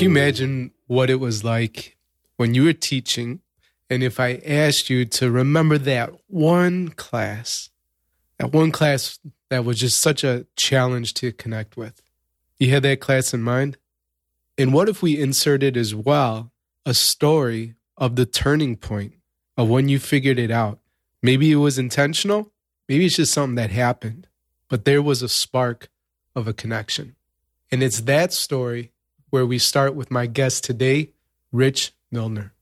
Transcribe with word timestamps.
Can 0.00 0.12
you 0.12 0.16
imagine 0.16 0.70
what 0.86 1.10
it 1.10 1.20
was 1.20 1.44
like 1.44 1.98
when 2.38 2.54
you 2.54 2.64
were 2.64 2.72
teaching? 2.72 3.40
And 3.90 4.02
if 4.02 4.18
I 4.18 4.40
asked 4.46 4.88
you 4.88 5.04
to 5.04 5.30
remember 5.30 5.76
that 5.76 6.14
one 6.26 6.88
class, 6.88 7.68
that 8.38 8.50
one 8.50 8.70
class 8.70 9.18
that 9.50 9.66
was 9.66 9.78
just 9.78 10.00
such 10.00 10.24
a 10.24 10.46
challenge 10.56 11.12
to 11.14 11.32
connect 11.32 11.76
with, 11.76 12.00
you 12.58 12.70
had 12.70 12.82
that 12.84 13.00
class 13.00 13.34
in 13.34 13.42
mind? 13.42 13.76
And 14.56 14.72
what 14.72 14.88
if 14.88 15.02
we 15.02 15.20
inserted 15.20 15.76
as 15.76 15.94
well 15.94 16.50
a 16.86 16.94
story 16.94 17.74
of 17.98 18.16
the 18.16 18.24
turning 18.24 18.76
point 18.76 19.16
of 19.58 19.68
when 19.68 19.90
you 19.90 19.98
figured 19.98 20.38
it 20.38 20.50
out? 20.50 20.78
Maybe 21.22 21.52
it 21.52 21.56
was 21.56 21.78
intentional, 21.78 22.54
maybe 22.88 23.04
it's 23.04 23.16
just 23.16 23.34
something 23.34 23.56
that 23.56 23.70
happened, 23.70 24.28
but 24.70 24.86
there 24.86 25.02
was 25.02 25.20
a 25.20 25.28
spark 25.28 25.90
of 26.34 26.48
a 26.48 26.54
connection. 26.54 27.16
And 27.70 27.82
it's 27.82 28.00
that 28.00 28.32
story 28.32 28.92
where 29.30 29.46
we 29.46 29.58
start 29.58 29.94
with 29.94 30.10
my 30.10 30.26
guest 30.26 30.64
today, 30.64 31.10
Rich 31.52 31.92
Milner. 32.10 32.52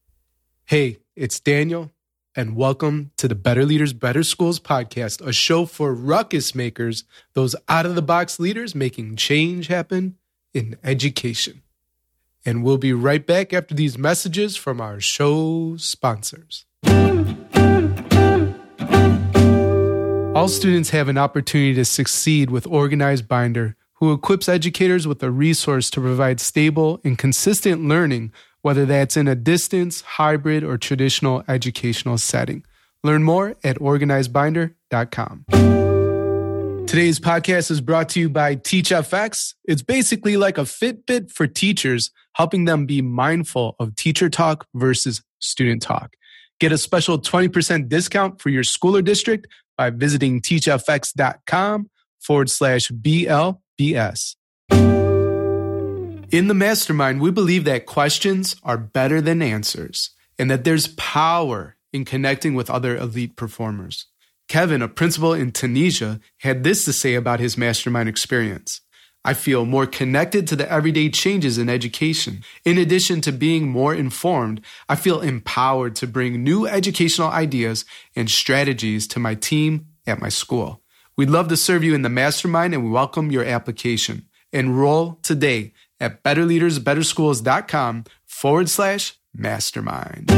Hey, 0.67 0.99
it's 1.17 1.41
Daniel, 1.41 1.91
and 2.37 2.57
welcome 2.57 3.11
to 3.17 3.27
the 3.27 3.35
Better 3.35 3.65
Leaders, 3.65 3.95
Better 3.95 4.23
Schools 4.23 4.61
podcast, 4.61 5.27
a 5.27 5.33
show 5.33 5.65
for 5.65 5.95
ruckus 5.95 6.55
makers, 6.55 7.05
those 7.33 7.57
out 7.71 7.87
of 7.87 7.95
the 7.95 8.03
box 8.03 8.39
leaders 8.39 8.75
making 8.75 9.17
change 9.17 9.69
happen 9.69 10.17
in 10.53 10.77
education. 10.85 11.63
And 12.45 12.63
we'll 12.63 12.77
be 12.77 12.93
right 12.93 13.27
back 13.27 13.55
after 13.55 13.75
these 13.75 13.97
messages 13.97 14.55
from 14.57 14.79
our 14.79 15.01
show 15.01 15.77
sponsors. 15.79 16.67
All 20.35 20.49
students 20.49 20.91
have 20.91 21.09
an 21.09 21.17
opportunity 21.17 21.75
to 21.75 21.85
succeed 21.87 22.51
with 22.51 22.67
Organized 22.67 23.27
Binder 23.27 23.75
who 23.99 24.13
equips 24.13 24.49
educators 24.49 25.07
with 25.07 25.23
a 25.23 25.31
resource 25.31 25.91
to 25.91 26.01
provide 26.01 26.41
stable 26.41 27.01
and 27.05 27.19
consistent 27.19 27.87
learning, 27.87 28.33
whether 28.63 28.87
that's 28.87 29.17
in 29.17 29.29
a 29.29 29.35
distance, 29.35 30.03
hybrid, 30.03 30.63
or 30.63 30.79
traditional 30.79 31.43
educational 31.49 32.19
setting. 32.19 32.65
Learn 33.03 33.23
more 33.23 33.57
at 33.65 33.79
organizedbinder.com. 33.79 35.45
Today's 36.87 37.21
podcast 37.21 37.71
is 37.71 37.81
brought 37.83 38.09
to 38.11 38.21
you 38.21 38.31
by 38.31 38.57
TeachFX. 38.57 39.55
It's 39.65 39.83
basically 39.83 40.39
like 40.39 40.57
a 40.57 40.63
Fitbit 40.63 41.31
for 41.31 41.47
teachers, 41.47 42.11
helping 42.35 42.65
them 42.65 42.87
be 42.87 43.03
mindful 43.03 43.77
of 43.79 43.95
teacher 43.95 44.31
talk 44.31 44.67
versus 44.75 45.23
student 45.39 45.83
talk. 45.83 46.15
Get 46.61 46.73
a 46.73 46.79
special 46.79 47.19
20% 47.19 47.89
discount 47.89 48.41
for 48.41 48.49
your 48.49 48.65
school 48.65 48.97
or 48.97 49.03
district 49.03 49.49
by 49.77 49.91
visiting 49.91 50.41
teachfx.com 50.41 51.91
forward 52.21 52.51
slash 52.51 52.89
BL 52.89 53.51
BS. 53.79 54.37
In 56.31 56.49
the 56.49 56.55
mastermind, 56.55 57.21
we 57.21 57.31
believe 57.31 57.65
that 57.65 57.87
questions 57.87 58.55
are 58.63 58.77
better 58.77 59.21
than 59.21 59.41
answers 59.41 60.11
and 60.39 60.51
that 60.51 60.65
there's 60.65 60.89
power 60.89 61.77
in 61.93 62.05
connecting 62.05 62.55
with 62.55 62.69
other 62.69 62.97
elite 62.97 63.35
performers. 63.37 64.07
Kevin, 64.47 64.83
a 64.83 64.89
principal 64.89 65.33
in 65.33 65.53
Tunisia, 65.53 66.21
had 66.39 66.65
this 66.65 66.85
to 66.85 66.93
say 66.93 67.15
about 67.15 67.41
his 67.41 67.57
mastermind 67.57 68.09
experience. 68.09 68.83
I 69.25 69.35
feel 69.35 69.65
more 69.65 69.87
connected 69.87 70.47
to 70.47 70.57
the 70.57 70.71
everyday 70.71 71.11
changes 71.11 71.59
in 71.59 71.69
education. 71.69 72.43
In 72.65 72.79
addition 72.79 73.21
to 73.23 73.33
being 73.33 73.69
more 73.69 73.95
informed, 73.95 74.63
I 74.89 74.97
feel 74.97 75.21
empowered 75.21 75.97
to 75.97 76.07
bring 76.07 76.43
new 76.43 76.67
educational 76.67 77.29
ideas 77.29 77.85
and 78.15 78.31
strategies 78.31 79.07
to 79.09 79.19
my 79.19 79.35
team 79.35 79.89
at 80.07 80.21
my 80.21 80.29
school. 80.29 80.83
We'd 81.19 81.31
love 81.31 81.49
to 81.49 81.57
serve 81.57 81.83
you 81.83 81.97
in 81.97 82.03
the 82.03 82.09
mastermind 82.09 82.75
and 82.75 82.85
we 82.85 82.91
welcome 82.91 83.33
your 83.33 83.45
application. 83.45 84.29
Enroll 84.53 85.19
today 85.25 85.73
at 85.99 86.23
betterleadersbetterschools.com 86.23 88.05
forward 88.25 88.69
slash 88.69 89.19
mastermind. 89.35 90.31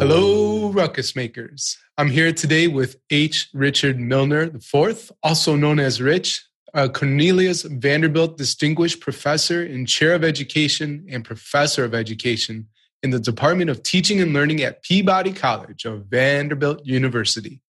Hello, 0.00 0.72
ruckus 0.72 1.14
makers. 1.14 1.76
I'm 1.98 2.08
here 2.08 2.32
today 2.32 2.68
with 2.68 2.96
H. 3.10 3.50
Richard 3.52 4.00
Milner 4.00 4.44
IV, 4.44 5.12
also 5.22 5.54
known 5.54 5.78
as 5.78 6.00
Rich, 6.00 6.42
a 6.72 6.88
Cornelius 6.88 7.64
Vanderbilt 7.64 8.38
Distinguished 8.38 9.00
Professor 9.00 9.62
and 9.62 9.86
Chair 9.86 10.14
of 10.14 10.24
Education 10.24 11.04
and 11.10 11.22
Professor 11.22 11.84
of 11.84 11.94
Education 11.94 12.68
in 13.02 13.10
the 13.10 13.20
Department 13.20 13.70
of 13.70 13.82
Teaching 13.82 14.20
and 14.20 14.32
Learning 14.32 14.62
at 14.62 14.82
Peabody 14.82 15.32
College 15.32 15.84
of 15.84 16.06
Vanderbilt 16.06 16.80
University. 16.84 17.60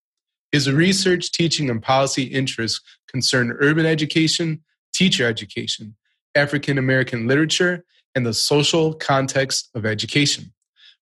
His 0.52 0.72
research, 0.72 1.32
teaching, 1.32 1.70
and 1.70 1.82
policy 1.82 2.24
interests 2.24 2.80
concern 3.08 3.58
urban 3.60 3.86
education, 3.86 4.64
teacher 4.94 5.26
education, 5.26 5.96
African 6.36 6.78
American 6.78 7.28
literature, 7.28 7.84
and 8.14 8.26
the 8.26 8.34
social 8.34 8.94
context 8.94 9.70
of 9.74 9.86
education. 9.86 10.54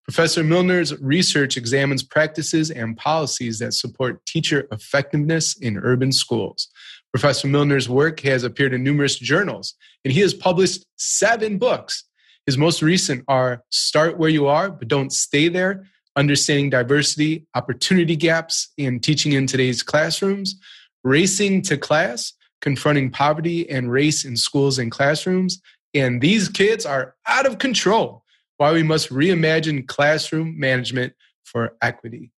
Professor 0.05 0.43
Milner's 0.43 0.99
research 0.99 1.57
examines 1.57 2.01
practices 2.01 2.71
and 2.71 2.97
policies 2.97 3.59
that 3.59 3.73
support 3.73 4.25
teacher 4.25 4.67
effectiveness 4.71 5.55
in 5.57 5.77
urban 5.77 6.11
schools. 6.11 6.69
Professor 7.11 7.47
Milner's 7.47 7.89
work 7.89 8.21
has 8.21 8.43
appeared 8.43 8.73
in 8.73 8.83
numerous 8.83 9.17
journals, 9.17 9.75
and 10.03 10.13
he 10.13 10.21
has 10.21 10.33
published 10.33 10.85
seven 10.95 11.57
books 11.57 12.05
his 12.45 12.57
most 12.57 12.81
recent 12.81 13.23
are 13.27 13.63
Start 13.69 14.17
Where 14.17 14.29
You 14.29 14.47
Are, 14.47 14.71
but 14.71 14.87
Don't 14.87 15.13
Stay 15.13 15.47
There, 15.47 15.87
Understanding 16.15 16.69
Diversity, 16.71 17.45
Opportunity 17.53 18.15
Gaps 18.15 18.69
in 18.77 18.99
Teaching 18.99 19.33
in 19.33 19.45
Today's 19.45 19.83
Classrooms, 19.83 20.55
Racing 21.03 21.61
to 21.63 21.77
Class, 21.77 22.33
Confronting 22.59 23.11
Poverty 23.11 23.69
and 23.69 23.91
Race 23.91 24.25
in 24.25 24.35
Schools 24.35 24.79
and 24.79 24.91
Classrooms. 24.91 25.61
And 25.93 26.21
these 26.21 26.49
kids 26.49 26.85
are 26.85 27.15
out 27.27 27.45
of 27.45 27.59
control. 27.59 28.23
Why 28.57 28.71
we 28.71 28.83
must 28.83 29.09
reimagine 29.09 29.87
classroom 29.87 30.59
management 30.59 31.13
for 31.43 31.75
equity. 31.81 32.31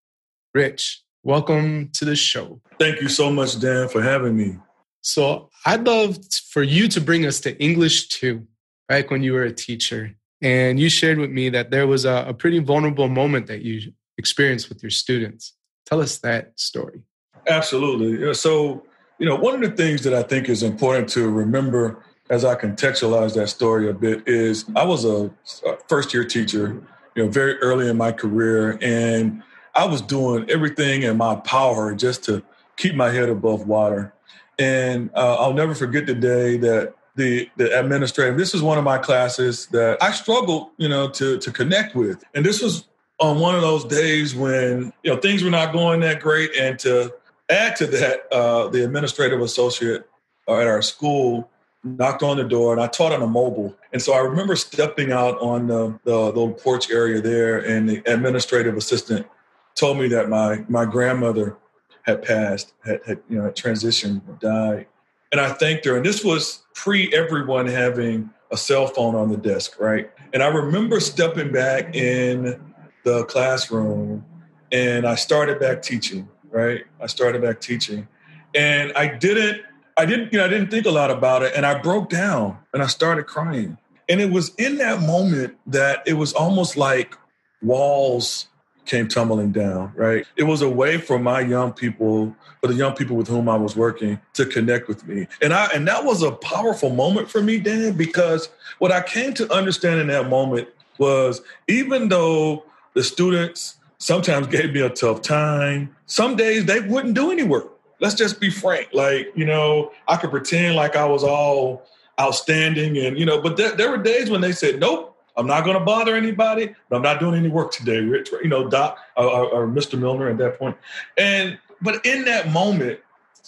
Rich, 0.53 1.03
welcome 1.24 1.90
to 1.94 2.06
the 2.06 2.16
show. 2.16 2.62
Thank 2.80 3.02
you 3.02 3.09
so 3.09 3.31
much, 3.31 3.59
Dan, 3.59 3.90
for 3.90 4.02
having 4.02 4.36
me. 4.38 4.58
So 5.02 5.50
I'd 5.66 5.86
love 5.86 6.18
for 6.50 6.63
you 6.63 6.88
to 6.90 7.02
bring 7.02 7.25
us 7.25 7.42
to 7.42 7.62
English 7.62 8.08
too 8.08 8.47
back 8.88 9.11
when 9.11 9.23
you 9.23 9.33
were 9.33 9.44
a 9.44 9.51
teacher. 9.51 10.16
And 10.41 10.79
you 10.79 10.89
shared 10.89 11.19
with 11.19 11.31
me 11.31 11.49
that 11.49 11.71
there 11.71 11.88
was 11.88 12.05
a, 12.05 12.25
a 12.27 12.33
pretty 12.33 12.59
vulnerable 12.59 13.07
moment 13.07 13.47
that 13.47 13.61
you 13.61 13.94
experienced 14.17 14.69
with 14.69 14.83
your 14.83 14.89
students. 14.89 15.53
Tell 15.85 16.01
us 16.01 16.17
that 16.19 16.59
story. 16.59 17.01
Absolutely. 17.47 18.33
So, 18.33 18.85
you 19.19 19.25
know, 19.25 19.35
one 19.35 19.55
of 19.55 19.61
the 19.61 19.75
things 19.75 20.03
that 20.03 20.13
I 20.13 20.23
think 20.23 20.49
is 20.49 20.63
important 20.63 21.09
to 21.09 21.29
remember 21.29 22.03
as 22.29 22.45
I 22.45 22.55
contextualize 22.55 23.35
that 23.35 23.49
story 23.49 23.89
a 23.89 23.94
bit 23.94 24.27
is 24.27 24.66
I 24.75 24.85
was 24.85 25.05
a, 25.05 25.31
a 25.65 25.77
first 25.88 26.13
year 26.13 26.23
teacher, 26.23 26.81
you 27.15 27.23
know, 27.23 27.29
very 27.29 27.57
early 27.59 27.89
in 27.89 27.97
my 27.97 28.11
career, 28.11 28.77
and 28.81 29.44
I 29.75 29.85
was 29.85 30.01
doing 30.01 30.50
everything 30.50 31.03
in 31.03 31.17
my 31.17 31.35
power 31.35 31.94
just 31.94 32.23
to 32.25 32.44
keep 32.77 32.95
my 32.95 33.11
head 33.11 33.29
above 33.29 33.67
water. 33.67 34.13
And 34.57 35.09
uh, 35.15 35.35
I'll 35.35 35.53
never 35.53 35.75
forget 35.75 36.05
the 36.05 36.15
day 36.15 36.57
that 36.57 36.95
the 37.16 37.50
the 37.57 37.78
administrative. 37.79 38.38
This 38.38 38.53
is 38.53 38.62
one 38.62 38.78
of 38.78 38.84
my 38.84 38.97
classes 38.97 39.68
that 39.68 40.01
I 40.01 40.12
struggled, 40.12 40.69
you 40.78 40.90
know, 40.90 41.09
to 41.09 41.38
to 41.38 41.51
connect 41.51 41.96
with. 41.96 42.24
And 42.34 42.46
this 42.46 42.62
was 42.62 42.88
on 43.19 43.40
one 43.40 43.56
of 43.56 43.62
those 43.62 43.85
days 43.85 44.35
when 44.35 44.94
you 45.03 45.13
know 45.13 45.19
things 45.19 45.44
were 45.44 45.51
not 45.51 45.74
going 45.74 46.00
that 46.01 46.19
great. 46.22 46.51
And 46.56 46.78
to 46.79 47.13
add 47.50 47.75
to 47.78 47.88
that, 47.88 48.31
uh, 48.31 48.68
the 48.69 48.84
administrative 48.84 49.41
associate 49.41 50.07
uh, 50.47 50.57
at 50.57 50.68
our 50.68 50.81
school 50.81 51.50
knocked 51.84 52.24
on 52.24 52.38
the 52.38 52.44
door, 52.44 52.74
and 52.74 52.81
I 52.81 52.88
taught 52.88 53.12
on 53.12 53.22
a 53.22 53.28
mobile. 53.28 53.75
And 53.91 54.01
so 54.01 54.13
I 54.13 54.19
remember 54.19 54.56
stepping 54.56 55.12
out 55.12 55.40
on 55.41 55.68
the, 55.68 56.00
the 56.06 56.18
little 56.18 56.53
porch 56.53 56.90
area 56.90 57.22
there, 57.22 57.59
and 57.59 57.90
the 57.90 58.01
administrative 58.06 58.78
assistant 58.78 59.28
told 59.75 59.97
me 59.97 60.07
that 60.09 60.30
my 60.30 60.63
my 60.68 60.85
grandmother 60.85 61.57
had 62.03 62.22
passed, 62.22 62.74
had, 62.85 63.01
had 63.06 63.19
you 63.30 63.38
know, 63.38 63.50
transitioned, 63.51 64.40
died. 64.40 64.88
And 65.33 65.41
I 65.41 65.51
thanked 65.51 65.83
her. 65.85 65.97
And 65.97 66.06
this 66.06 66.24
was 66.24 66.62
pre 66.75 67.12
everyone 67.12 67.65
having 67.65 68.30
a 68.51 68.56
cell 68.56 68.85
phone 68.85 69.15
on 69.15 69.30
the 69.30 69.38
desk, 69.38 69.80
right? 69.80 70.12
And 70.31 70.44
I 70.44 70.47
remember 70.47 71.00
stepping 71.00 71.51
back 71.51 71.95
in 71.95 72.62
the 73.03 73.25
classroom 73.25 74.24
and 74.71 75.07
I 75.07 75.15
started 75.15 75.59
back 75.59 75.81
teaching, 75.81 76.30
right? 76.51 76.83
I 77.01 77.07
started 77.07 77.41
back 77.41 77.62
teaching. 77.62 78.07
And 78.53 78.94
I 78.94 79.07
didn't, 79.07 79.63
I 79.97 80.06
didn't, 80.06 80.31
you 80.31 80.38
know, 80.38 80.45
I 80.45 80.50
didn't 80.50 80.69
think 80.69 80.85
a 80.85 80.91
lot 80.91 81.09
about 81.09 81.41
it. 81.41 81.53
And 81.56 81.65
I 81.65 81.81
broke 81.81 82.12
down 82.12 82.59
and 82.71 82.83
I 82.83 82.88
started 82.88 83.25
crying. 83.25 83.79
And 84.07 84.21
it 84.21 84.29
was 84.29 84.53
in 84.59 84.77
that 84.77 85.01
moment 85.01 85.57
that 85.65 86.03
it 86.06 86.13
was 86.13 86.33
almost 86.33 86.77
like 86.77 87.18
walls 87.63 88.50
came 88.85 89.07
tumbling 89.07 89.51
down, 89.51 89.91
right? 89.95 90.25
It 90.35 90.44
was 90.44 90.62
a 90.62 90.69
way 90.69 90.97
for 90.97 91.18
my 91.19 91.39
young 91.41 91.74
people, 91.74 92.35
for 92.62 92.68
the 92.68 92.74
young 92.74 92.94
people 92.94 93.15
with 93.15 93.27
whom 93.27 93.47
I 93.47 93.56
was 93.56 93.75
working 93.75 94.19
to 94.33 94.45
connect 94.45 94.88
with 94.88 95.07
me. 95.07 95.27
And 95.41 95.53
I 95.53 95.68
and 95.74 95.88
that 95.88 96.03
was 96.03 96.21
a 96.21 96.31
powerful 96.31 96.89
moment 96.89 97.30
for 97.30 97.41
me, 97.41 97.59
Dan, 97.59 97.94
because 97.94 98.50
what 98.80 98.91
I 98.91 99.01
came 99.01 99.33
to 99.35 99.51
understand 99.53 100.00
in 100.00 100.07
that 100.07 100.30
moment 100.30 100.68
was 100.97 101.41
even 101.68 102.09
though 102.09 102.65
the 102.94 103.03
students 103.03 103.77
sometimes 103.97 104.47
gave 104.47 104.74
me 104.74 104.81
a 104.81 104.89
tough 104.89 105.21
time, 105.21 105.95
some 106.06 106.36
days 106.36 106.65
they 106.65 106.81
wouldn't 106.81 107.15
do 107.15 107.31
any 107.31 107.44
work. 107.44 107.69
Let's 108.00 108.15
just 108.15 108.41
be 108.41 108.50
frank. 108.50 108.89
Like, 108.91 109.31
you 109.33 109.45
know, 109.45 109.91
I 110.07 110.18
could 110.18 110.29
pretend 110.29 110.75
like 110.75 110.95
I 110.95 111.06
was 111.06 111.24
all 111.24 111.83
outstanding. 112.19 112.97
And, 112.97 113.18
you 113.18 113.25
know, 113.25 113.41
but 113.41 113.56
there, 113.56 113.71
there 113.75 113.89
were 113.89 113.97
days 113.97 114.29
when 114.29 114.41
they 114.41 114.51
said, 114.51 114.79
nope, 114.79 115.12
I'm 115.35 115.47
not 115.47 115.63
going 115.63 115.77
to 115.77 115.83
bother 115.83 116.15
anybody. 116.15 116.74
But 116.89 116.97
I'm 116.97 117.01
not 117.01 117.19
doing 117.19 117.35
any 117.35 117.50
work 117.50 117.71
today, 117.71 118.00
Rich, 118.00 118.31
you 118.44 118.50
know, 118.50 118.69
Doc 118.69 118.97
or, 119.18 119.25
or, 119.25 119.50
or 119.50 119.68
Mr. 119.68 120.00
Milner 120.00 120.30
at 120.30 120.38
that 120.38 120.59
point. 120.59 120.77
And, 121.18 121.57
but 121.81 122.06
in 122.06 122.25
that 122.25 122.51
moment, 122.51 123.00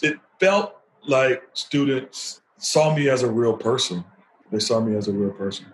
it 0.01 0.17
felt 0.39 0.77
like 1.07 1.43
students 1.53 2.41
saw 2.57 2.95
me 2.95 3.09
as 3.09 3.23
a 3.23 3.29
real 3.29 3.55
person. 3.55 4.03
They 4.51 4.59
saw 4.59 4.79
me 4.79 4.95
as 4.95 5.07
a 5.07 5.11
real 5.11 5.31
person. 5.31 5.67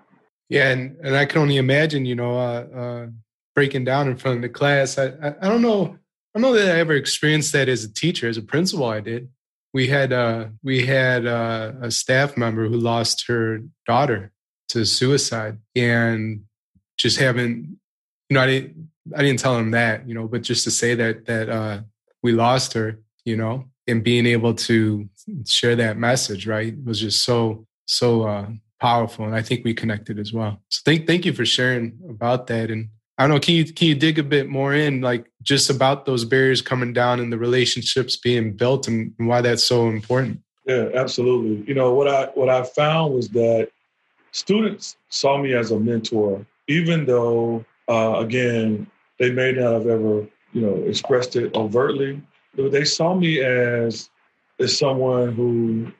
Yeah, 0.49 0.69
and, 0.69 0.97
and 1.01 1.15
I 1.15 1.25
can 1.25 1.41
only 1.41 1.57
imagine, 1.57 2.05
you 2.05 2.15
know, 2.15 2.37
uh, 2.37 2.67
uh, 2.75 3.07
breaking 3.55 3.85
down 3.85 4.09
in 4.09 4.17
front 4.17 4.37
of 4.37 4.41
the 4.41 4.49
class. 4.49 4.97
I, 4.97 5.05
I, 5.05 5.35
I 5.41 5.49
don't 5.49 5.61
know, 5.61 5.97
I 6.35 6.39
don't 6.39 6.41
know 6.41 6.53
that 6.53 6.75
I 6.75 6.79
ever 6.79 6.93
experienced 6.93 7.53
that 7.53 7.69
as 7.69 7.83
a 7.83 7.93
teacher, 7.93 8.27
as 8.27 8.37
a 8.37 8.41
principal. 8.41 8.85
I 8.85 8.99
did. 8.99 9.29
We 9.73 9.87
had 9.87 10.11
uh, 10.11 10.47
we 10.61 10.85
had 10.85 11.25
uh, 11.25 11.71
a 11.81 11.91
staff 11.91 12.35
member 12.35 12.67
who 12.67 12.75
lost 12.75 13.27
her 13.27 13.61
daughter 13.87 14.33
to 14.71 14.85
suicide, 14.85 15.57
and 15.75 16.43
just 16.97 17.19
haven't 17.19 17.77
you 18.31 18.35
know, 18.35 18.41
I 18.41 18.45
didn't 18.45 18.89
I 19.13 19.23
didn't 19.23 19.39
tell 19.39 19.57
him 19.57 19.71
that, 19.71 20.07
you 20.07 20.13
know, 20.13 20.25
but 20.25 20.41
just 20.41 20.63
to 20.63 20.71
say 20.71 20.95
that 20.95 21.25
that 21.25 21.49
uh, 21.49 21.81
we 22.23 22.31
lost 22.31 22.71
her, 22.73 22.97
you 23.25 23.35
know, 23.35 23.65
and 23.87 24.01
being 24.01 24.25
able 24.25 24.53
to 24.53 25.09
share 25.45 25.75
that 25.75 25.97
message, 25.97 26.47
right, 26.47 26.73
was 26.85 27.01
just 27.01 27.25
so 27.25 27.67
so 27.87 28.23
uh, 28.23 28.47
powerful, 28.79 29.25
and 29.25 29.35
I 29.35 29.41
think 29.41 29.65
we 29.65 29.73
connected 29.73 30.17
as 30.17 30.31
well. 30.31 30.61
So 30.69 30.81
thank 30.85 31.07
thank 31.07 31.25
you 31.25 31.33
for 31.33 31.45
sharing 31.45 31.99
about 32.09 32.47
that. 32.47 32.71
And 32.71 32.87
I 33.17 33.23
don't 33.23 33.31
know, 33.31 33.39
can 33.41 33.55
you 33.55 33.65
can 33.65 33.89
you 33.89 33.95
dig 33.95 34.17
a 34.17 34.23
bit 34.23 34.47
more 34.47 34.73
in, 34.73 35.01
like 35.01 35.29
just 35.43 35.69
about 35.69 36.05
those 36.05 36.23
barriers 36.23 36.61
coming 36.61 36.93
down 36.93 37.19
and 37.19 37.33
the 37.33 37.37
relationships 37.37 38.15
being 38.15 38.55
built, 38.55 38.87
and, 38.87 39.13
and 39.19 39.27
why 39.27 39.41
that's 39.41 39.65
so 39.65 39.89
important? 39.89 40.39
Yeah, 40.65 40.87
absolutely. 40.93 41.67
You 41.67 41.73
know 41.73 41.93
what 41.93 42.07
I 42.07 42.27
what 42.33 42.47
I 42.47 42.63
found 42.63 43.13
was 43.13 43.27
that 43.29 43.71
students 44.31 44.97
saw 45.09 45.37
me 45.37 45.53
as 45.53 45.71
a 45.71 45.79
mentor, 45.79 46.45
even 46.67 47.05
though 47.05 47.65
uh, 47.87 48.15
again 48.17 48.87
they 49.19 49.31
may 49.31 49.51
not 49.51 49.73
have 49.73 49.87
ever 49.87 50.27
you 50.53 50.61
know 50.61 50.75
expressed 50.87 51.35
it 51.35 51.55
overtly. 51.55 52.21
They 52.55 52.85
saw 52.85 53.13
me 53.13 53.41
as 53.41 54.09
as 54.59 54.77
someone 54.77 55.33
who 55.33 55.91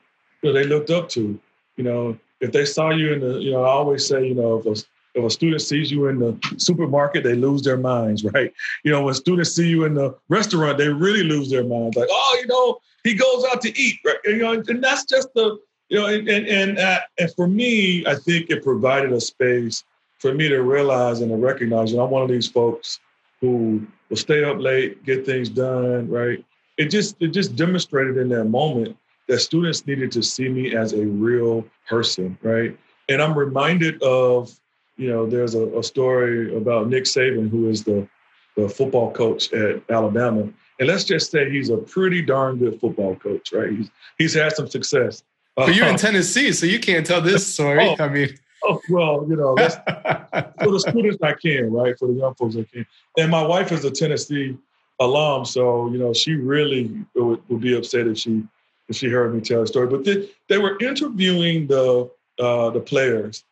you 0.42 0.52
know, 0.52 0.52
they 0.52 0.64
looked 0.64 0.90
up 0.90 1.08
to. 1.10 1.38
You 1.76 1.84
know, 1.84 2.18
if 2.40 2.52
they 2.52 2.64
saw 2.64 2.90
you 2.90 3.12
in 3.12 3.20
the, 3.20 3.38
you 3.38 3.52
know, 3.52 3.62
I 3.62 3.68
always 3.68 4.06
say, 4.06 4.26
you 4.26 4.34
know, 4.34 4.58
if 4.58 4.66
a, 4.66 4.84
if 5.14 5.24
a 5.24 5.30
student 5.30 5.62
sees 5.62 5.90
you 5.90 6.06
in 6.08 6.18
the 6.18 6.38
supermarket, 6.56 7.24
they 7.24 7.34
lose 7.34 7.62
their 7.62 7.76
minds, 7.76 8.24
right? 8.32 8.52
You 8.84 8.92
know, 8.92 9.02
when 9.02 9.14
students 9.14 9.54
see 9.54 9.68
you 9.68 9.84
in 9.84 9.94
the 9.94 10.14
restaurant, 10.28 10.78
they 10.78 10.88
really 10.88 11.22
lose 11.22 11.50
their 11.50 11.64
minds. 11.64 11.96
Like, 11.96 12.08
oh, 12.10 12.38
you 12.40 12.46
know, 12.48 12.78
he 13.04 13.14
goes 13.14 13.44
out 13.50 13.60
to 13.62 13.80
eat, 13.80 13.98
right? 14.04 14.16
And, 14.24 14.36
you 14.36 14.42
know, 14.42 14.52
and 14.52 14.82
that's 14.82 15.04
just 15.04 15.32
the, 15.34 15.58
you 15.92 15.98
know, 15.98 16.06
and 16.06 16.26
and 16.28 16.78
uh, 16.78 17.00
and 17.18 17.34
for 17.34 17.46
me, 17.46 18.06
I 18.06 18.14
think 18.14 18.48
it 18.48 18.64
provided 18.64 19.12
a 19.12 19.20
space 19.20 19.84
for 20.20 20.32
me 20.32 20.48
to 20.48 20.62
realize 20.62 21.20
and 21.20 21.30
to 21.30 21.36
recognize 21.36 21.92
that 21.92 22.00
I'm 22.00 22.08
one 22.08 22.22
of 22.22 22.30
these 22.30 22.48
folks 22.48 22.98
who 23.42 23.86
will 24.08 24.16
stay 24.16 24.42
up 24.42 24.58
late, 24.58 25.04
get 25.04 25.26
things 25.26 25.50
done, 25.50 26.08
right? 26.08 26.42
It 26.78 26.86
just 26.86 27.16
it 27.20 27.28
just 27.28 27.56
demonstrated 27.56 28.16
in 28.16 28.30
that 28.30 28.44
moment 28.44 28.96
that 29.28 29.40
students 29.40 29.86
needed 29.86 30.10
to 30.12 30.22
see 30.22 30.48
me 30.48 30.74
as 30.74 30.94
a 30.94 31.04
real 31.04 31.62
person, 31.86 32.38
right? 32.40 32.74
And 33.10 33.20
I'm 33.20 33.38
reminded 33.38 34.02
of, 34.02 34.58
you 34.96 35.10
know, 35.10 35.28
there's 35.28 35.54
a, 35.54 35.66
a 35.78 35.82
story 35.82 36.56
about 36.56 36.88
Nick 36.88 37.04
Saban, 37.04 37.50
who 37.50 37.68
is 37.68 37.84
the, 37.84 38.08
the 38.56 38.66
football 38.66 39.12
coach 39.12 39.52
at 39.52 39.82
Alabama. 39.90 40.48
And 40.80 40.88
let's 40.88 41.04
just 41.04 41.30
say 41.30 41.50
he's 41.50 41.68
a 41.68 41.76
pretty 41.76 42.22
darn 42.22 42.56
good 42.56 42.80
football 42.80 43.14
coach, 43.16 43.52
right? 43.52 43.70
He's 43.70 43.90
he's 44.16 44.32
had 44.32 44.56
some 44.56 44.68
success. 44.68 45.22
But 45.56 45.74
you're 45.74 45.86
in 45.86 45.96
Tennessee, 45.96 46.52
so 46.52 46.66
you 46.66 46.80
can't 46.80 47.04
tell 47.04 47.20
this 47.20 47.54
story. 47.54 47.78
oh, 47.98 48.02
I 48.02 48.08
mean, 48.08 48.30
oh, 48.64 48.80
well, 48.88 49.26
you 49.28 49.36
know, 49.36 49.54
for 49.56 50.70
the 50.70 50.84
students 50.88 51.22
I 51.22 51.34
can, 51.34 51.70
right? 51.72 51.98
For 51.98 52.08
the 52.08 52.14
young 52.14 52.34
folks 52.34 52.56
I 52.56 52.64
can. 52.64 52.86
And 53.18 53.30
my 53.30 53.42
wife 53.42 53.70
is 53.70 53.84
a 53.84 53.90
Tennessee 53.90 54.56
alum, 54.98 55.44
so 55.44 55.90
you 55.90 55.98
know, 55.98 56.14
she 56.14 56.34
really 56.34 56.90
would, 57.14 57.42
would 57.48 57.60
be 57.60 57.76
upset 57.76 58.06
if 58.06 58.18
she 58.18 58.42
and 58.88 58.96
she 58.96 59.08
heard 59.08 59.34
me 59.34 59.40
tell 59.40 59.60
the 59.60 59.66
story. 59.66 59.86
But 59.86 60.04
they, 60.04 60.28
they 60.48 60.58
were 60.58 60.78
interviewing 60.80 61.66
the 61.66 62.10
uh, 62.38 62.70
the 62.70 62.80
players, 62.80 63.44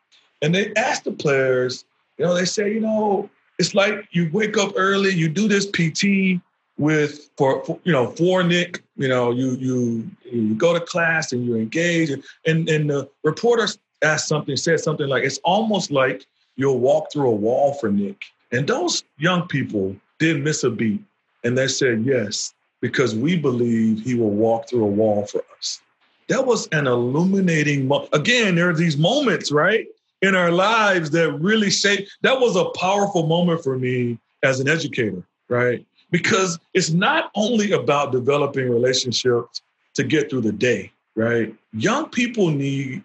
and 0.43 0.55
they 0.55 0.73
asked 0.75 1.05
the 1.05 1.13
players, 1.13 1.85
you 2.19 2.25
know, 2.25 2.35
they 2.35 2.47
say, 2.47 2.73
you 2.73 2.81
know, 2.81 3.29
it's 3.59 3.75
like 3.75 4.09
you 4.13 4.31
wake 4.33 4.57
up 4.57 4.73
early, 4.77 5.11
you 5.11 5.29
do 5.29 5.49
this 5.49 5.67
PT 5.67 6.41
with 6.81 7.29
for, 7.37 7.63
for 7.65 7.79
you 7.85 7.93
know 7.93 8.09
for 8.13 8.43
Nick, 8.43 8.83
you 8.97 9.07
know, 9.07 9.31
you 9.31 9.53
you 9.53 10.11
you 10.25 10.55
go 10.55 10.73
to 10.73 10.81
class 10.81 11.33
and 11.33 11.45
you 11.45 11.57
engage, 11.57 12.11
and 12.11 12.25
and, 12.47 12.69
and 12.69 12.91
the 12.91 13.09
reporter 13.23 13.69
asked 14.03 14.27
something, 14.27 14.57
said 14.57 14.81
something 14.81 15.07
like, 15.07 15.23
it's 15.23 15.39
almost 15.45 15.91
like 15.91 16.25
you'll 16.57 16.81
walk 16.81 17.13
through 17.13 17.29
a 17.29 17.35
wall 17.35 17.75
for 17.75 17.91
Nick, 17.93 18.23
and 18.51 18.67
those 18.67 19.05
young 19.19 19.47
people 19.47 19.95
didn't 20.19 20.43
miss 20.43 20.65
a 20.65 20.71
beat, 20.71 21.03
and 21.45 21.57
they 21.57 21.69
said 21.69 22.03
yes 22.05 22.55
because 22.81 23.15
we 23.15 23.37
believe 23.37 24.01
he 24.03 24.15
will 24.15 24.31
walk 24.31 24.67
through 24.69 24.85
a 24.85 24.87
wall 24.87 25.27
for 25.27 25.43
us. 25.59 25.83
That 26.29 26.47
was 26.47 26.67
an 26.69 26.87
illuminating 26.87 27.89
mo- 27.89 28.09
again, 28.15 28.55
there 28.55 28.71
are 28.71 28.75
these 28.75 28.97
moments, 28.97 29.53
right, 29.53 29.87
in 30.23 30.35
our 30.35 30.51
lives 30.51 31.11
that 31.11 31.33
really 31.35 31.71
shape 31.71 32.09
that 32.23 32.41
was 32.41 32.57
a 32.57 32.71
powerful 32.71 33.27
moment 33.27 33.63
for 33.63 33.79
me 33.79 34.19
as 34.43 34.61
an 34.61 34.69
educator, 34.69 35.23
right? 35.51 35.85
Because 36.11 36.59
it's 36.75 36.91
not 36.91 37.31
only 37.35 37.73
about 37.73 38.13
developing 38.13 38.69
relationships 38.69 39.63
to 39.95 40.05
get 40.05 40.31
through 40.31 40.43
the 40.43 40.53
day, 40.53 40.93
right? 41.15 41.55
Young 41.73 42.09
people 42.09 42.51
need 42.51 43.03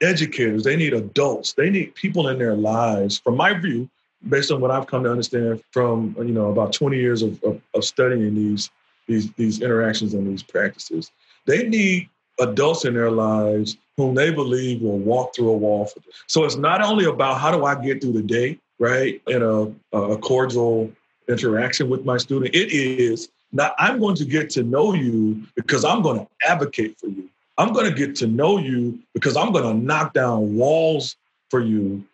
educators, 0.00 0.64
they 0.64 0.76
need 0.76 0.94
adults, 0.94 1.52
they 1.52 1.70
need 1.70 1.94
people 1.94 2.28
in 2.28 2.38
their 2.38 2.54
lives, 2.54 3.18
from 3.18 3.36
my 3.36 3.54
view, 3.54 3.88
based 4.28 4.50
on 4.50 4.60
what 4.60 4.70
I've 4.70 4.86
come 4.86 5.04
to 5.04 5.10
understand 5.10 5.62
from 5.70 6.14
you 6.18 6.32
know 6.32 6.50
about 6.50 6.72
20 6.72 6.96
years 6.96 7.22
of, 7.22 7.42
of, 7.44 7.60
of 7.74 7.84
studying 7.84 8.34
these 8.34 8.70
these 9.06 9.30
these 9.32 9.60
interactions 9.62 10.14
and 10.14 10.26
these 10.26 10.42
practices. 10.42 11.10
They 11.46 11.68
need 11.68 12.08
adults 12.40 12.84
in 12.84 12.94
their 12.94 13.10
lives 13.10 13.76
whom 13.96 14.14
they 14.14 14.30
believe 14.30 14.80
will 14.80 14.98
walk 14.98 15.34
through 15.34 15.48
a 15.48 15.56
wall 15.56 15.86
for 15.86 15.98
them. 16.00 16.10
So 16.28 16.44
it's 16.44 16.56
not 16.56 16.80
only 16.80 17.04
about 17.06 17.40
how 17.40 17.50
do 17.50 17.64
I 17.64 17.74
get 17.74 18.00
through 18.00 18.12
the 18.12 18.22
day, 18.22 18.58
right, 18.78 19.20
in 19.26 19.42
a, 19.42 19.96
a 19.96 20.16
cordial 20.18 20.92
interaction 21.28 21.88
with 21.88 22.04
my 22.04 22.16
student. 22.16 22.54
It 22.54 22.72
is 22.72 23.28
not 23.52 23.74
I'm 23.78 23.98
going 23.98 24.16
to 24.16 24.24
get 24.24 24.50
to 24.50 24.62
know 24.62 24.94
you 24.94 25.44
because 25.54 25.84
I'm 25.84 26.02
going 26.02 26.20
to 26.20 26.26
advocate 26.46 26.98
for 26.98 27.08
you. 27.08 27.28
I'm 27.56 27.72
going 27.72 27.90
to 27.90 27.96
get 27.96 28.14
to 28.16 28.26
know 28.26 28.58
you 28.58 28.98
because 29.14 29.36
I'm 29.36 29.52
going 29.52 29.64
to 29.64 29.74
knock 29.74 30.14
down 30.14 30.56
walls 30.56 31.16
for 31.50 31.60
you 31.60 32.04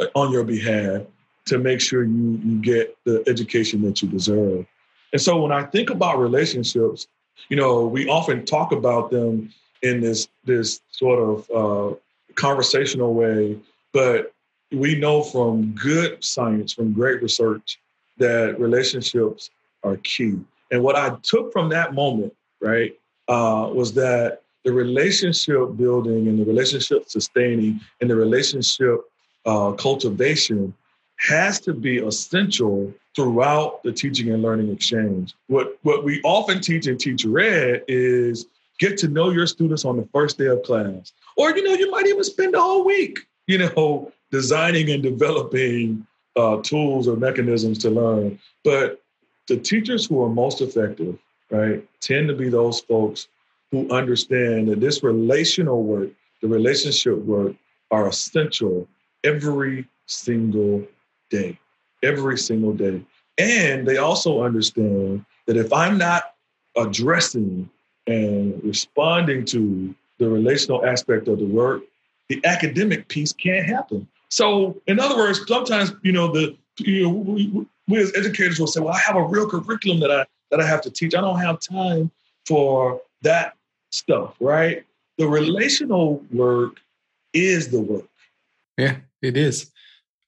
uh, 0.00 0.06
on 0.14 0.32
your 0.32 0.44
behalf 0.44 1.02
to 1.46 1.58
make 1.58 1.80
sure 1.80 2.04
you 2.04 2.40
you 2.44 2.60
get 2.60 2.96
the 3.04 3.22
education 3.26 3.82
that 3.82 4.02
you 4.02 4.08
deserve. 4.08 4.66
And 5.12 5.20
so 5.20 5.40
when 5.40 5.52
I 5.52 5.62
think 5.64 5.90
about 5.90 6.18
relationships, 6.18 7.06
you 7.48 7.56
know, 7.56 7.86
we 7.86 8.08
often 8.08 8.44
talk 8.44 8.72
about 8.72 9.10
them 9.10 9.52
in 9.82 10.00
this 10.00 10.28
this 10.44 10.80
sort 10.90 11.18
of 11.20 11.50
uh, 11.50 11.96
conversational 12.34 13.14
way, 13.14 13.58
but 13.92 14.32
we 14.72 14.94
know 14.96 15.22
from 15.22 15.72
good 15.72 16.24
science, 16.24 16.72
from 16.72 16.92
great 16.92 17.22
research, 17.22 17.78
that 18.18 18.58
relationships 18.58 19.50
are 19.82 19.96
key. 19.98 20.38
And 20.70 20.82
what 20.82 20.96
I 20.96 21.16
took 21.22 21.52
from 21.52 21.68
that 21.70 21.94
moment, 21.94 22.34
right, 22.60 22.98
uh, 23.28 23.70
was 23.72 23.94
that 23.94 24.42
the 24.64 24.72
relationship 24.72 25.76
building 25.76 26.26
and 26.28 26.38
the 26.38 26.44
relationship 26.44 27.08
sustaining 27.08 27.80
and 28.00 28.10
the 28.10 28.16
relationship 28.16 29.00
uh, 29.44 29.72
cultivation 29.72 30.74
has 31.18 31.60
to 31.60 31.74
be 31.74 31.98
essential 31.98 32.92
throughout 33.14 33.82
the 33.82 33.92
teaching 33.92 34.30
and 34.30 34.42
learning 34.42 34.70
exchange. 34.70 35.34
What, 35.46 35.78
what 35.82 36.02
we 36.02 36.20
often 36.22 36.60
teach 36.60 36.86
in 36.86 36.98
teacher 36.98 37.38
ed 37.38 37.84
is 37.86 38.46
get 38.78 38.98
to 38.98 39.08
know 39.08 39.30
your 39.30 39.46
students 39.46 39.84
on 39.84 39.96
the 39.96 40.08
first 40.12 40.38
day 40.38 40.46
of 40.46 40.62
class. 40.62 41.12
Or, 41.36 41.56
you 41.56 41.62
know, 41.62 41.74
you 41.74 41.90
might 41.90 42.06
even 42.06 42.24
spend 42.24 42.54
the 42.54 42.60
whole 42.60 42.84
week, 42.84 43.20
you 43.46 43.58
know, 43.58 44.12
designing 44.30 44.90
and 44.90 45.02
developing 45.02 46.06
uh, 46.36 46.56
tools 46.62 47.08
or 47.08 47.16
mechanisms 47.16 47.78
to 47.78 47.90
learn. 47.90 48.38
But 48.62 49.02
the 49.48 49.56
teachers 49.56 50.06
who 50.06 50.22
are 50.22 50.28
most 50.28 50.60
effective, 50.60 51.18
right, 51.50 51.86
tend 52.00 52.28
to 52.28 52.34
be 52.34 52.48
those 52.48 52.80
folks 52.80 53.28
who 53.70 53.90
understand 53.90 54.68
that 54.68 54.80
this 54.80 55.02
relational 55.02 55.82
work, 55.82 56.10
the 56.42 56.48
relationship 56.48 57.18
work, 57.18 57.54
are 57.90 58.08
essential 58.08 58.88
every 59.24 59.86
single 60.06 60.86
day 61.30 61.58
every 62.04 62.38
single 62.38 62.72
day. 62.72 63.02
And 63.38 63.86
they 63.86 63.96
also 63.96 64.42
understand 64.42 65.24
that 65.46 65.56
if 65.56 65.72
I'm 65.72 65.98
not 65.98 66.34
addressing 66.76 67.68
and 68.06 68.62
responding 68.62 69.44
to 69.46 69.94
the 70.18 70.28
relational 70.28 70.84
aspect 70.84 71.26
of 71.26 71.38
the 71.38 71.46
work, 71.46 71.82
the 72.28 72.40
academic 72.44 73.08
piece 73.08 73.32
can't 73.32 73.66
happen. 73.66 74.06
So, 74.34 74.82
in 74.88 74.98
other 74.98 75.16
words, 75.16 75.40
sometimes 75.46 75.94
you 76.02 76.10
know 76.10 76.32
the 76.32 76.56
you 76.78 77.04
know 77.04 77.10
we, 77.10 77.66
we 77.86 77.98
as 77.98 78.12
educators 78.16 78.58
will 78.58 78.66
say, 78.66 78.80
"Well, 78.80 78.92
I 78.92 78.98
have 78.98 79.14
a 79.14 79.22
real 79.22 79.48
curriculum 79.48 80.00
that 80.00 80.10
I 80.10 80.26
that 80.50 80.60
I 80.60 80.66
have 80.66 80.80
to 80.82 80.90
teach. 80.90 81.14
I 81.14 81.20
don't 81.20 81.38
have 81.38 81.60
time 81.60 82.10
for 82.44 83.00
that 83.22 83.54
stuff." 83.92 84.34
Right? 84.40 84.84
The 85.18 85.28
relational 85.28 86.24
work 86.32 86.80
is 87.32 87.68
the 87.68 87.80
work. 87.80 88.08
Yeah, 88.76 88.96
it 89.22 89.36
is. 89.36 89.70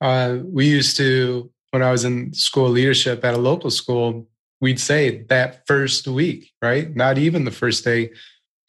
Uh, 0.00 0.38
we 0.44 0.68
used 0.68 0.96
to, 0.98 1.50
when 1.72 1.82
I 1.82 1.90
was 1.90 2.04
in 2.04 2.32
school 2.32 2.68
leadership 2.68 3.24
at 3.24 3.34
a 3.34 3.38
local 3.38 3.70
school, 3.70 4.28
we'd 4.60 4.78
say 4.78 5.22
that 5.24 5.66
first 5.66 6.06
week, 6.06 6.52
right? 6.62 6.94
Not 6.94 7.18
even 7.18 7.44
the 7.44 7.50
first 7.50 7.82
day. 7.84 8.10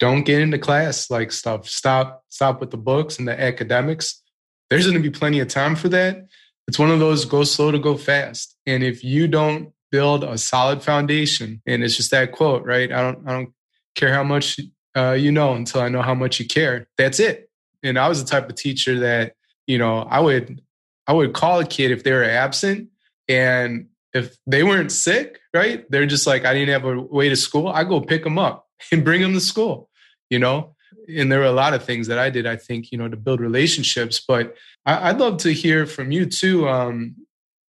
Don't 0.00 0.24
get 0.24 0.40
into 0.40 0.58
class 0.58 1.10
like 1.10 1.30
stuff. 1.30 1.68
Stop, 1.68 2.24
stop 2.28 2.58
with 2.58 2.72
the 2.72 2.76
books 2.76 3.20
and 3.20 3.28
the 3.28 3.40
academics. 3.40 4.20
There's 4.70 4.86
going 4.86 5.00
to 5.00 5.10
be 5.10 5.16
plenty 5.16 5.40
of 5.40 5.48
time 5.48 5.76
for 5.76 5.88
that. 5.88 6.26
It's 6.66 6.78
one 6.78 6.90
of 6.90 7.00
those 7.00 7.24
go 7.24 7.44
slow 7.44 7.70
to 7.70 7.78
go 7.78 7.96
fast. 7.96 8.54
And 8.66 8.82
if 8.82 9.02
you 9.02 9.26
don't 9.26 9.72
build 9.90 10.22
a 10.22 10.36
solid 10.36 10.82
foundation, 10.82 11.62
and 11.66 11.82
it's 11.82 11.96
just 11.96 12.10
that 12.10 12.32
quote, 12.32 12.64
right? 12.64 12.92
I 12.92 13.00
don't, 13.00 13.28
I 13.28 13.32
don't 13.32 13.52
care 13.94 14.12
how 14.12 14.22
much 14.22 14.60
uh, 14.94 15.12
you 15.12 15.32
know 15.32 15.54
until 15.54 15.80
I 15.80 15.88
know 15.88 16.02
how 16.02 16.14
much 16.14 16.38
you 16.38 16.46
care. 16.46 16.88
That's 16.98 17.20
it. 17.20 17.50
And 17.82 17.98
I 17.98 18.08
was 18.08 18.22
the 18.22 18.28
type 18.28 18.48
of 18.48 18.56
teacher 18.56 19.00
that, 19.00 19.34
you 19.66 19.78
know, 19.78 20.00
I 20.00 20.20
would, 20.20 20.60
I 21.06 21.12
would 21.14 21.32
call 21.32 21.60
a 21.60 21.64
kid 21.64 21.90
if 21.90 22.04
they 22.04 22.12
were 22.12 22.24
absent 22.24 22.88
and 23.28 23.86
if 24.12 24.36
they 24.46 24.62
weren't 24.62 24.92
sick, 24.92 25.40
right? 25.54 25.90
They're 25.90 26.06
just 26.06 26.26
like, 26.26 26.44
I 26.44 26.52
didn't 26.52 26.70
have 26.70 26.84
a 26.84 27.00
way 27.00 27.28
to 27.28 27.36
school. 27.36 27.68
I 27.68 27.84
go 27.84 28.00
pick 28.00 28.24
them 28.24 28.38
up 28.38 28.66
and 28.92 29.04
bring 29.04 29.22
them 29.22 29.32
to 29.32 29.40
school, 29.40 29.88
you 30.28 30.38
know? 30.38 30.74
And 31.16 31.30
there 31.32 31.38
were 31.38 31.44
a 31.46 31.52
lot 31.52 31.74
of 31.74 31.84
things 31.84 32.06
that 32.08 32.18
I 32.18 32.30
did, 32.30 32.46
I 32.46 32.56
think, 32.56 32.92
you 32.92 32.98
know, 32.98 33.08
to 33.08 33.16
build 33.16 33.40
relationships. 33.40 34.22
But 34.26 34.54
I, 34.84 35.12
would 35.12 35.20
love 35.20 35.36
to 35.38 35.52
hear 35.52 35.86
from 35.86 36.12
you 36.12 36.26
too. 36.26 36.68
Um, 36.68 37.16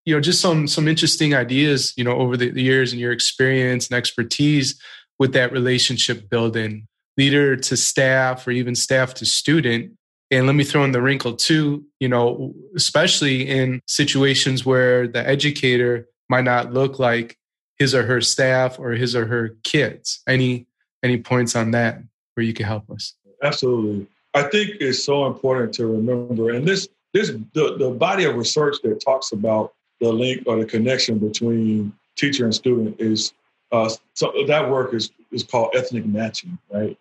you 0.06 0.16
know, 0.16 0.22
just 0.22 0.42
some 0.42 0.68
some 0.68 0.88
interesting 0.88 1.36
ideas, 1.36 1.94
you 1.96 2.04
know, 2.04 2.14
over 2.14 2.36
the 2.36 2.62
years 2.62 2.92
and 2.92 3.00
your 3.00 3.12
experience 3.12 3.88
and 3.88 3.98
expertise 3.98 4.82
with 5.20 5.34
that 5.34 5.52
relationship 5.52 6.30
building, 6.30 6.88
leader 7.18 7.56
to 7.56 7.78
staff 7.78 8.48
or 8.48 8.52
even 8.52 8.76
staff 8.76 9.14
to 9.16 9.26
student. 9.26 9.92
And 10.32 10.46
let 10.46 10.56
me 10.56 10.64
throw 10.64 10.84
in 10.84 10.92
the 10.92 11.02
wrinkle 11.02 11.36
too, 11.36 11.86
you 12.00 12.08
know, 12.08 12.54
especially 12.76 13.48
in 13.48 13.82
situations 13.88 14.66
where 14.66 15.08
the 15.08 15.28
educator 15.28 16.08
might 16.30 16.44
not 16.44 16.74
look 16.74 17.00
like 17.00 17.38
his 17.78 17.96
or 17.96 18.04
her 18.04 18.22
staff 18.22 18.80
or 18.80 18.92
his 18.92 19.16
or 19.16 19.26
her 19.26 19.58
kids. 19.64 20.22
Any 20.28 20.68
any 21.04 21.18
points 21.18 21.56
on 21.56 21.72
that 21.72 22.02
where 22.36 22.46
you 22.46 22.54
can 22.54 22.66
help 22.66 22.90
us? 22.90 23.16
Absolutely. 23.44 24.08
I 24.34 24.44
think 24.44 24.78
it's 24.80 25.04
so 25.04 25.26
important 25.26 25.74
to 25.76 25.88
remember, 25.88 26.52
and 26.52 26.68
this 26.68 26.88
this 27.14 27.30
the, 27.54 27.78
the 27.78 27.90
body 27.90 28.26
of 28.26 28.36
research 28.36 28.78
that 28.84 29.02
talks 29.02 29.32
about 29.32 29.74
the 30.00 30.12
link 30.12 30.44
or 30.46 30.58
the 30.58 30.66
connection 30.66 31.18
between 31.18 31.94
teacher 32.16 32.46
and 32.46 32.54
student 32.54 33.00
is 33.00 33.34
uh, 33.72 33.90
so 34.14 34.34
that 34.48 34.70
work 34.70 34.94
is 34.94 35.12
is 35.32 35.44
called 35.44 35.72
ethnic 35.76 36.06
matching, 36.06 36.58
right? 36.72 36.98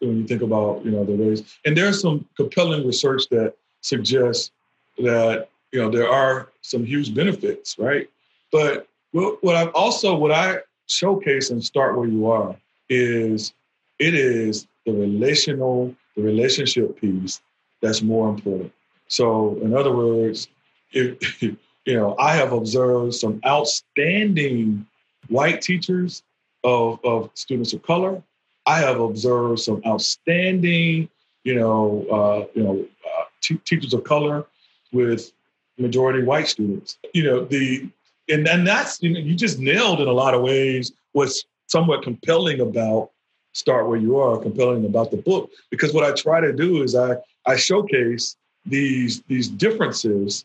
when 0.00 0.16
you 0.16 0.26
think 0.26 0.42
about 0.42 0.84
you 0.84 0.90
know 0.90 1.04
the 1.04 1.12
ways, 1.12 1.58
and 1.64 1.76
there's 1.76 2.00
some 2.00 2.26
compelling 2.36 2.86
research 2.86 3.28
that 3.30 3.54
suggests 3.82 4.50
that 4.98 5.48
you 5.72 5.80
know 5.80 5.90
there 5.90 6.08
are 6.08 6.48
some 6.62 6.84
huge 6.84 7.14
benefits, 7.14 7.78
right? 7.78 8.08
But 8.50 8.88
what 9.12 9.56
I 9.56 9.66
also 9.68 10.16
what 10.16 10.32
I 10.32 10.60
showcase 10.86 11.50
and 11.50 11.62
start 11.62 11.96
where 11.96 12.08
you 12.08 12.30
are 12.30 12.56
is 12.88 13.52
it 13.98 14.14
is 14.14 14.66
the 14.86 14.92
relational, 14.92 15.94
the 16.16 16.22
relationship 16.22 16.98
piece 17.00 17.40
that's 17.82 18.02
more 18.02 18.30
important. 18.30 18.72
So, 19.08 19.58
in 19.62 19.76
other 19.76 19.94
words, 19.94 20.48
if 20.92 21.42
you 21.42 21.56
know, 21.86 22.16
I 22.18 22.34
have 22.34 22.52
observed 22.52 23.14
some 23.14 23.40
outstanding 23.46 24.86
white 25.28 25.60
teachers 25.60 26.22
of, 26.64 26.98
of 27.04 27.30
students 27.34 27.72
of 27.72 27.82
color. 27.82 28.22
I 28.66 28.80
have 28.80 29.00
observed 29.00 29.60
some 29.60 29.80
outstanding, 29.86 31.08
you 31.44 31.54
know, 31.54 32.06
uh, 32.10 32.46
you 32.54 32.64
know, 32.64 32.86
uh, 33.04 33.24
t- 33.40 33.60
teachers 33.64 33.94
of 33.94 34.02
color 34.02 34.44
with 34.92 35.32
majority 35.78 36.24
white 36.24 36.48
students. 36.48 36.98
You 37.14 37.24
know, 37.24 37.44
the 37.44 37.88
and 38.28 38.48
and 38.48 38.66
that's 38.66 39.00
you 39.00 39.10
know 39.10 39.20
you 39.20 39.34
just 39.36 39.60
nailed 39.60 40.00
in 40.00 40.08
a 40.08 40.12
lot 40.12 40.34
of 40.34 40.42
ways 40.42 40.92
what's 41.12 41.44
somewhat 41.68 42.02
compelling 42.02 42.60
about 42.60 43.10
start 43.56 43.88
where 43.88 43.98
you 43.98 44.18
are 44.18 44.38
compelling 44.38 44.84
about 44.84 45.10
the 45.10 45.16
book. 45.16 45.50
Because 45.70 45.92
what 45.92 46.04
i 46.04 46.12
try 46.12 46.40
to 46.40 46.52
do 46.52 46.82
is 46.82 46.94
i 46.94 47.16
i 47.46 47.56
showcase 47.56 48.36
these 48.64 49.22
these 49.22 49.48
differences 49.48 50.44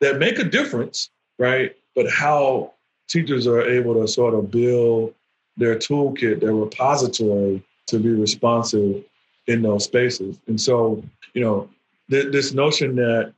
that 0.00 0.18
make 0.18 0.38
a 0.38 0.44
difference 0.44 1.10
right? 1.38 1.74
But 1.94 2.10
how 2.10 2.72
teachers 3.08 3.46
are 3.46 3.62
able 3.62 3.94
to 3.94 4.06
sort 4.06 4.34
of 4.34 4.50
build 4.50 5.14
their 5.56 5.76
toolkit 5.76 6.40
their 6.40 6.54
repository 6.54 7.62
to 7.86 7.98
be 7.98 8.10
responsive 8.10 9.02
in 9.46 9.62
those 9.62 9.84
spaces. 9.84 10.38
And 10.46 10.60
so 10.60 11.02
you 11.34 11.42
know 11.42 11.68
th- 12.10 12.32
this 12.32 12.52
notion 12.52 12.96
that 12.96 13.32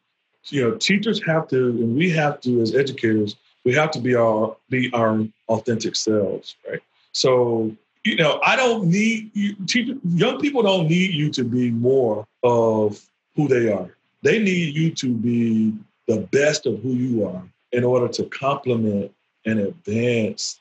you 0.48 0.62
know 0.62 0.76
teachers 0.76 1.22
have 1.24 1.48
to 1.48 1.68
and 1.68 1.96
we 1.96 2.10
have 2.10 2.40
to 2.42 2.60
as 2.60 2.74
educators 2.74 3.36
we 3.64 3.72
have 3.74 3.90
to 3.92 4.00
be 4.00 4.14
our 4.14 4.56
be 4.68 4.90
our 4.92 5.24
authentic 5.48 5.96
selves, 5.96 6.56
right? 6.68 6.80
So 7.12 7.74
you 8.04 8.16
know, 8.16 8.40
I 8.44 8.56
don't 8.56 8.86
need 8.86 9.30
you. 9.34 9.54
Teach, 9.66 9.96
Young 10.04 10.40
people 10.40 10.62
don't 10.62 10.88
need 10.88 11.12
you 11.12 11.30
to 11.30 11.44
be 11.44 11.70
more 11.70 12.26
of 12.42 13.00
who 13.36 13.48
they 13.48 13.72
are. 13.72 13.94
They 14.22 14.38
need 14.38 14.74
you 14.74 14.90
to 14.92 15.14
be 15.14 15.74
the 16.06 16.20
best 16.32 16.66
of 16.66 16.80
who 16.82 16.90
you 16.90 17.26
are 17.26 17.42
in 17.72 17.84
order 17.84 18.08
to 18.08 18.24
complement 18.24 19.12
and 19.46 19.60
advance, 19.60 20.60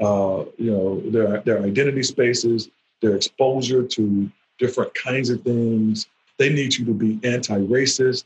uh, 0.00 0.44
you 0.56 0.70
know, 0.70 1.00
their 1.10 1.40
their 1.40 1.62
identity 1.62 2.02
spaces, 2.02 2.68
their 3.00 3.16
exposure 3.16 3.82
to 3.84 4.30
different 4.58 4.94
kinds 4.94 5.30
of 5.30 5.42
things. 5.42 6.06
They 6.38 6.50
need 6.50 6.74
you 6.76 6.84
to 6.86 6.92
be 6.92 7.18
anti-racist. 7.24 8.24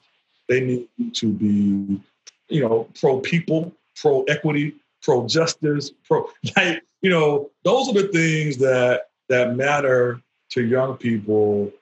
They 0.49 0.61
need 0.61 0.89
you 0.97 1.11
to 1.11 1.33
be, 1.33 2.01
you 2.49 2.63
know, 2.63 2.89
pro 2.99 3.21
people 3.21 3.73
pro 4.01 4.23
equity, 4.25 4.75
pro 5.03 5.27
justice, 5.27 5.91
pro 6.07 6.29
like 6.57 6.83
you 7.03 7.11
know 7.11 7.51
those 7.65 7.89
are 7.89 7.95
the 7.95 8.09
things 8.09 8.57
that 8.59 9.09
that 9.29 9.57
matter 9.57 10.21
to 10.51 10.65
young 10.65 10.97
people 10.97 11.73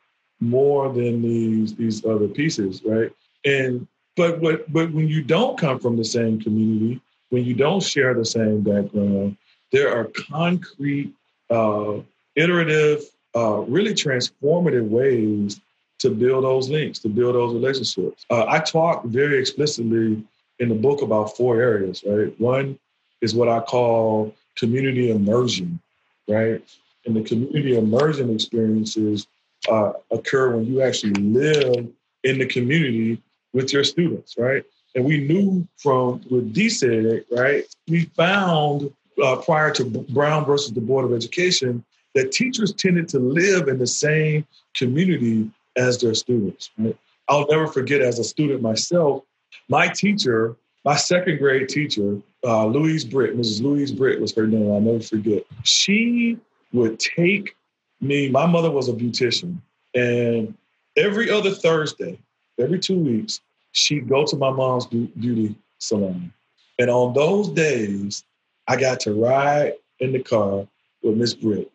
more 0.41 0.93
than 0.93 1.23
these 1.23 1.75
these 1.75 2.05
other 2.05 2.29
pieces, 2.29 2.83
right? 2.85 3.11
And 3.45 3.87
but 4.17 4.41
but 4.41 4.73
but 4.73 4.93
when 4.93 5.09
you 5.09 5.23
don't 5.23 5.59
come 5.59 5.79
from 5.79 5.97
the 5.97 6.05
same 6.05 6.41
community, 6.41 7.01
when 7.31 7.45
you 7.45 7.55
don't 7.55 7.83
share 7.83 8.15
the 8.15 8.25
same 8.25 8.63
background, 8.63 9.37
there 9.73 9.95
are 9.95 10.11
concrete, 10.31 11.13
uh, 11.51 11.95
iterative, 12.37 13.05
uh, 13.37 13.59
really 13.61 13.95
transformative 13.95 14.89
ways 14.89 15.61
to 15.99 16.11
build 16.11 16.45
those 16.45 16.69
links, 16.69 17.01
to 17.01 17.09
build 17.09 17.35
those 17.35 17.55
relationships. 17.55 18.25
Uh, 18.31 18.45
I 18.47 18.61
talk 18.61 19.05
very 19.05 19.39
explicitly 19.39 20.23
in 20.61 20.69
the 20.69 20.75
book 20.75 21.03
about 21.03 21.37
four 21.37 21.61
areas, 21.61 22.05
right? 22.07 22.39
One 22.41 22.79
is 23.21 23.35
what 23.35 23.49
I 23.49 23.61
call 23.61 24.35
community 24.59 25.11
immersion, 25.11 25.81
right? 26.27 26.63
And 27.07 27.17
the 27.17 27.23
community 27.23 27.77
immersion 27.77 28.35
experiences 28.35 29.27
uh, 29.69 29.93
occur 30.11 30.55
when 30.55 30.67
you 30.67 30.83
actually 30.83 31.15
live 31.15 31.89
in 32.25 32.39
the 32.39 32.47
community 32.47 33.23
with 33.53 33.73
your 33.73 33.85
students, 33.85 34.37
right? 34.37 34.65
And 34.95 35.05
we 35.05 35.27
knew 35.27 35.67
from 35.77 36.21
what 36.29 36.53
D 36.53 36.69
said, 36.69 37.25
right? 37.31 37.65
We 37.87 38.07
found 38.17 38.93
uh, 39.23 39.37
prior 39.37 39.71
to 39.73 39.85
Brown 39.85 40.45
versus 40.45 40.73
the 40.73 40.81
Board 40.81 41.05
of 41.05 41.13
Education 41.13 41.85
that 42.15 42.33
teachers 42.33 42.73
tended 42.73 43.09
to 43.11 43.19
live 43.19 43.69
in 43.69 43.79
the 43.79 43.87
same 43.87 44.47
community 44.75 45.51
as 45.77 45.99
their 45.99 46.15
students. 46.15 46.71
Right? 46.79 46.97
I'll 47.29 47.47
never 47.49 47.67
forget 47.67 48.01
as 48.01 48.19
a 48.19 48.25
student 48.25 48.63
myself, 48.63 49.23
my 49.69 49.89
teacher, 49.89 50.57
my 50.89 50.97
second 50.97 51.39
grade 51.39 51.69
teacher, 51.69 52.19
uh, 52.45 52.65
Louise 52.65 53.05
Britt, 53.05 53.37
Mrs. 53.37 53.61
Louise 53.61 53.93
Britt 53.93 54.23
was 54.23 54.35
her 54.35 54.47
name. 54.47 54.73
I'll 54.73 54.81
never 54.81 55.01
forget. 55.01 55.45
She 55.63 56.39
would 56.73 56.99
take 56.99 57.55
me. 58.01 58.31
My 58.31 58.47
mother 58.47 58.71
was 58.71 58.89
a 58.89 58.95
beautician, 58.95 59.59
and 59.95 60.57
every 60.97 61.31
other 61.31 61.51
Thursday, 61.51 62.19
every 62.59 62.79
two 62.79 62.99
weeks, 62.99 63.43
she'd 63.73 64.09
go 64.09 64.25
to 64.25 64.37
my 64.37 64.49
mom's 64.49 64.87
beauty 64.87 65.55
salon. 65.77 66.33
And 66.79 66.89
on 66.89 67.13
those 67.13 67.51
days, 67.51 68.25
I 68.67 68.77
got 68.77 68.99
to 69.01 69.13
ride 69.13 69.75
in 70.01 70.13
the 70.13 70.23
car 70.23 70.67
with 71.03 71.19
Miss 71.19 71.35
Britt. 71.35 71.71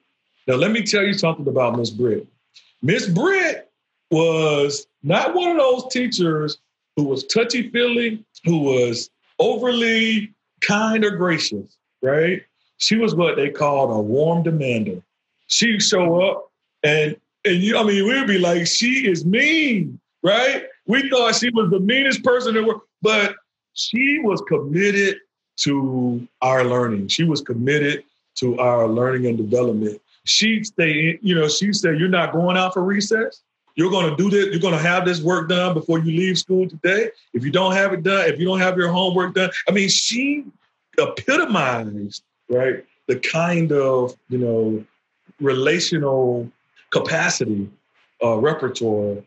Now, 0.48 0.56
let 0.56 0.72
me 0.72 0.82
tell 0.82 1.04
you 1.04 1.14
something 1.14 1.48
about 1.48 1.78
Miss 1.78 1.92
Britt. 1.92 2.26
Miss 2.82 3.08
Britt 3.08 3.70
was 4.10 4.88
not 5.04 5.36
one 5.36 5.52
of 5.52 5.58
those 5.58 5.94
teachers 5.94 6.58
who 6.96 7.04
was 7.04 7.24
touchy 7.26 7.70
feely, 7.70 8.24
who 8.44 8.60
was 8.60 9.10
overly 9.40 10.34
kind 10.62 11.04
or 11.04 11.12
gracious, 11.12 11.78
right? 12.02 12.44
She 12.78 12.96
was 12.96 13.16
what 13.16 13.36
they 13.36 13.50
called 13.50 13.92
a 13.92 14.00
warm 14.00 14.44
demander. 14.44 15.02
She'd 15.48 15.82
show 15.82 16.22
up 16.22 16.52
and 16.84 17.16
and 17.46 17.58
you 17.58 17.78
I 17.78 17.84
mean 17.84 18.08
we'd 18.08 18.28
be 18.28 18.38
like, 18.38 18.68
she 18.68 19.08
is 19.08 19.26
mean, 19.26 20.00
right? 20.22 20.64
We 20.86 21.10
thought 21.10 21.36
she 21.36 21.50
was 21.50 21.70
the 21.70 21.80
meanest 21.80 22.24
person 22.24 22.56
in 22.56 22.64
the 22.64 22.68
world, 22.68 22.82
but 23.02 23.36
she 23.74 24.20
was 24.20 24.42
committed 24.48 25.18
to 25.58 26.28
our 26.42 26.64
learning. 26.64 27.08
She 27.08 27.24
was 27.24 27.42
committed 27.42 28.04
to 28.36 28.58
our 28.60 28.88
learning 28.88 29.28
and 29.28 29.38
development. 29.38 30.02
She'd 30.26 30.66
stay, 30.66 31.20
you 31.22 31.36
know, 31.36 31.48
she 31.48 31.74
said, 31.74 32.00
You're 32.00 32.10
not 32.10 32.34
going 32.34 32.58
out 32.58 32.74
for 32.74 32.84
recess? 32.84 33.44
You're 33.76 33.92
going 33.92 34.10
to 34.10 34.16
do 34.16 34.30
this. 34.30 34.48
You're 34.48 34.60
going 34.60 34.74
to 34.74 34.80
have 34.80 35.06
this 35.06 35.22
work 35.22 35.50
done 35.50 35.74
before 35.74 36.00
you 36.00 36.18
leave 36.18 36.38
school 36.38 36.70
today. 36.70 37.10
If 37.34 37.44
you 37.44 37.52
don't 37.52 37.74
have 37.74 37.94
it 37.94 38.04
done, 38.04 38.30
if 38.30 38.40
you 38.40 38.46
don't 38.46 38.60
have 38.60 38.78
your 38.78 38.90
homework 38.90 39.34
done, 39.34 39.50
I 39.68 39.72
mean, 39.72 39.90
she 39.90 40.46
epitomized 41.00 42.24
right 42.50 42.86
the 43.08 43.18
kind 43.20 43.72
of 43.72 44.16
you 44.30 44.38
know 44.38 44.86
relational 45.40 46.50
capacity 46.92 47.70
uh, 48.24 48.38
repertoire 48.38 49.18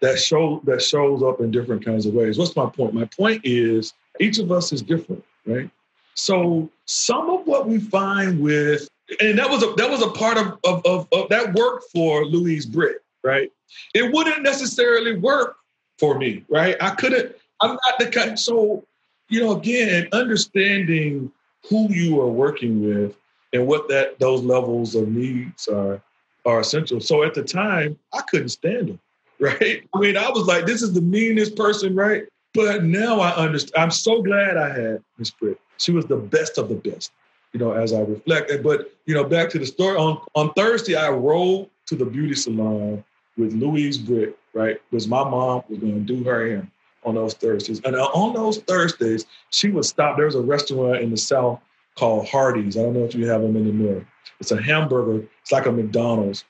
that 0.00 0.18
show 0.18 0.60
that 0.64 0.80
shows 0.80 1.22
up 1.22 1.40
in 1.40 1.50
different 1.50 1.84
kinds 1.84 2.06
of 2.06 2.14
ways. 2.14 2.38
What's 2.38 2.54
my 2.54 2.66
point? 2.66 2.94
My 2.94 3.04
point 3.04 3.42
is 3.44 3.94
each 4.20 4.38
of 4.38 4.52
us 4.52 4.72
is 4.72 4.82
different, 4.82 5.24
right? 5.46 5.68
So 6.14 6.70
some 6.84 7.30
of 7.30 7.46
what 7.46 7.68
we 7.68 7.78
find 7.78 8.40
with 8.40 8.88
and 9.20 9.38
that 9.38 9.48
was 9.48 9.62
a 9.62 9.72
that 9.76 9.90
was 9.90 10.02
a 10.02 10.10
part 10.10 10.38
of 10.38 10.58
of, 10.64 10.84
of, 10.84 11.08
of 11.12 11.28
that 11.30 11.52
worked 11.54 11.84
for 11.92 12.24
Louise 12.24 12.66
Britt, 12.66 13.02
right? 13.22 13.50
It 13.94 14.12
wouldn't 14.12 14.42
necessarily 14.42 15.18
work 15.18 15.56
for 15.98 16.18
me, 16.18 16.44
right? 16.48 16.76
I 16.80 16.90
couldn't. 16.90 17.34
I'm 17.60 17.72
not 17.72 17.98
the 17.98 18.06
kind. 18.06 18.38
So 18.38 18.84
you 19.28 19.40
know, 19.40 19.56
again, 19.56 20.08
understanding 20.12 21.30
who 21.68 21.92
you 21.92 22.20
are 22.20 22.28
working 22.28 22.82
with 22.82 23.16
and 23.52 23.66
what 23.66 23.88
that 23.88 24.18
those 24.18 24.42
levels 24.42 24.94
of 24.94 25.08
needs 25.08 25.68
are 25.68 26.00
are 26.46 26.60
essential. 26.60 27.00
So 27.00 27.22
at 27.22 27.34
the 27.34 27.42
time, 27.42 27.98
I 28.12 28.22
couldn't 28.22 28.48
stand 28.50 28.88
them, 28.88 29.00
right? 29.40 29.86
I 29.94 29.98
mean, 29.98 30.16
I 30.16 30.30
was 30.30 30.46
like, 30.46 30.66
this 30.66 30.82
is 30.82 30.92
the 30.92 31.00
meanest 31.00 31.56
person, 31.56 31.94
right? 31.94 32.24
But 32.54 32.84
now 32.84 33.20
I 33.20 33.34
understand. 33.34 33.82
I'm 33.82 33.90
so 33.90 34.22
glad 34.22 34.56
I 34.56 34.68
had 34.68 35.02
Miss 35.18 35.30
Britt. 35.30 35.60
She 35.76 35.92
was 35.92 36.06
the 36.06 36.16
best 36.16 36.58
of 36.58 36.68
the 36.68 36.74
best, 36.74 37.12
you 37.52 37.60
know, 37.60 37.72
as 37.72 37.92
I 37.92 38.00
reflect. 38.00 38.50
But, 38.62 38.92
you 39.06 39.14
know, 39.14 39.24
back 39.24 39.50
to 39.50 39.58
the 39.58 39.66
story, 39.66 39.96
on, 39.96 40.20
on 40.34 40.52
Thursday, 40.54 40.96
I 40.96 41.10
rolled 41.10 41.70
to 41.86 41.94
the 41.94 42.04
beauty 42.04 42.34
salon 42.34 43.04
with 43.38 43.54
Louise 43.54 43.96
Britt, 43.96 44.38
right? 44.52 44.76
Because 44.90 45.08
my 45.08 45.22
mom 45.22 45.62
was 45.68 45.78
going 45.78 46.04
to 46.04 46.14
do 46.14 46.24
her 46.24 46.46
hair 46.46 46.70
on 47.04 47.14
those 47.14 47.34
Thursdays. 47.34 47.80
And 47.84 47.96
on 47.96 48.34
those 48.34 48.58
Thursdays, 48.58 49.24
she 49.50 49.70
would 49.70 49.84
stop. 49.84 50.16
There 50.16 50.26
was 50.26 50.34
a 50.34 50.42
restaurant 50.42 51.00
in 51.00 51.10
the 51.10 51.16
South 51.16 51.60
called 51.96 52.26
Hardee's. 52.26 52.76
I 52.76 52.82
don't 52.82 52.94
know 52.94 53.04
if 53.04 53.14
you 53.14 53.26
have 53.28 53.40
them 53.40 53.56
in 53.56 53.64
the 53.64 53.72
north. 53.72 54.04
It's 54.40 54.50
a 54.50 54.60
hamburger. 54.60 55.26
It's 55.42 55.52
like 55.52 55.66
a 55.66 55.72
McDonald's. 55.72 56.44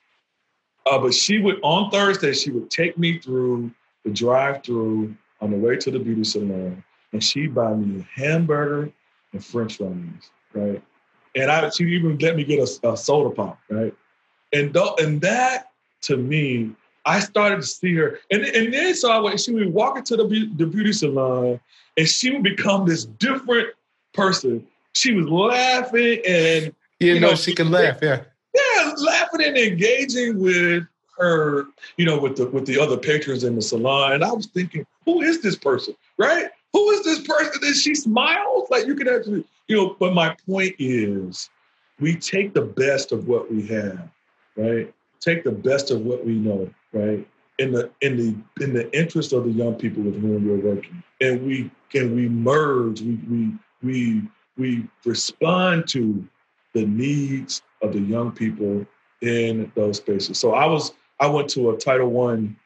Uh, 0.87 0.99
but 0.99 1.12
she 1.12 1.38
would 1.38 1.59
on 1.62 1.90
Thursday 1.90 2.33
she 2.33 2.50
would 2.50 2.71
take 2.71 2.97
me 2.97 3.18
through 3.18 3.71
the 4.04 4.11
drive-through 4.11 5.14
on 5.40 5.50
the 5.50 5.57
way 5.57 5.76
to 5.76 5.90
the 5.90 5.99
beauty 5.99 6.25
salon, 6.25 6.83
and 7.12 7.23
she'd 7.23 7.54
buy 7.54 7.75
me 7.75 8.00
a 8.00 8.21
hamburger 8.21 8.90
and 9.33 9.45
French 9.45 9.76
fries, 9.76 10.30
right? 10.54 10.83
And 11.35 11.50
I 11.50 11.68
she 11.68 11.85
even 11.85 12.16
let 12.18 12.37
me 12.37 12.45
get 12.45 12.59
a, 12.59 12.92
a 12.92 12.97
soda 12.97 13.35
pop, 13.35 13.59
right? 13.68 13.95
And 14.52 14.73
th- 14.73 14.95
and 14.99 15.21
that 15.21 15.68
to 16.02 16.17
me, 16.17 16.71
I 17.05 17.21
started 17.21 17.57
to 17.57 17.67
see 17.67 17.95
her, 17.95 18.21
and 18.31 18.43
and 18.45 18.73
then 18.73 18.95
so 18.95 19.11
I 19.11 19.19
went. 19.19 19.40
She 19.40 19.52
would 19.52 19.73
walk 19.73 19.97
into 19.97 20.17
the 20.17 20.25
the 20.57 20.67
beauty 20.67 20.93
salon, 20.93 21.61
and 21.97 22.09
she 22.09 22.31
would 22.31 22.43
become 22.43 22.87
this 22.87 23.05
different 23.05 23.69
person 24.12 24.67
she 24.99 25.14
was 25.14 25.28
laughing 25.28 26.21
and 26.26 26.75
you, 27.00 27.14
you 27.14 27.21
know, 27.21 27.31
know, 27.31 27.35
she 27.35 27.55
can 27.55 27.71
laugh, 27.71 27.99
yeah. 28.02 28.23
Yeah, 28.55 28.93
laughing 28.99 29.45
and 29.45 29.57
engaging 29.57 30.40
with 30.40 30.85
her, 31.17 31.67
you 31.97 32.05
know, 32.05 32.19
with 32.19 32.37
the 32.37 32.47
with 32.49 32.67
the 32.67 32.78
other 32.78 32.97
patrons 32.97 33.45
in 33.45 33.55
the 33.55 33.62
salon. 33.62 34.12
And 34.12 34.25
I 34.25 34.33
was 34.33 34.47
thinking, 34.47 34.85
who 35.05 35.23
is 35.23 35.40
this 35.40 35.57
person? 35.57 35.95
Right? 36.17 36.49
Who 36.73 36.90
is 36.90 37.05
this 37.05 37.21
person? 37.21 37.61
that 37.61 37.75
she 37.75 37.95
smiles. 37.95 38.69
Like 38.71 38.87
you 38.87 38.97
can 38.97 39.09
actually, 39.09 39.45
you 39.69 39.76
know, 39.76 39.97
but 39.99 40.12
my 40.14 40.37
point 40.47 40.75
is 40.78 41.49
we 42.00 42.17
take 42.17 42.52
the 42.52 42.62
best 42.62 43.12
of 43.12 43.28
what 43.28 43.50
we 43.52 43.67
have, 43.69 44.09
right? 44.57 44.93
Take 45.21 45.45
the 45.45 45.53
best 45.53 45.91
of 45.91 46.03
what 46.03 46.25
we 46.25 46.35
know, 46.35 46.71
right? 46.93 47.27
In 47.59 47.73
the 47.73 47.91
in 48.01 48.17
the 48.17 48.65
in 48.65 48.73
the 48.73 48.91
interest 48.97 49.33
of 49.33 49.45
the 49.45 49.51
young 49.51 49.75
people 49.75 50.03
with 50.03 50.21
whom 50.21 50.47
we're 50.47 50.75
working. 50.75 51.02
And 51.21 51.45
we 51.45 51.71
can 51.91 52.15
we 52.15 52.28
merge, 52.28 53.00
we 53.00 53.19
we 53.28 53.52
we 53.83 54.23
we 54.57 54.89
respond 55.04 55.89
to 55.89 56.26
the 56.75 56.85
needs 56.87 57.63
of 57.83 57.93
the 57.93 58.00
young 58.00 58.33
people 58.33 58.87
in 59.23 59.71
those 59.75 59.97
spaces. 59.97 60.39
So 60.39 60.54
I 60.54 60.67
was 60.67 60.93
I 61.21 61.26
went 61.26 61.49
to 61.50 61.71
a 61.71 61.76
Title 61.76 62.11
One 62.11 62.57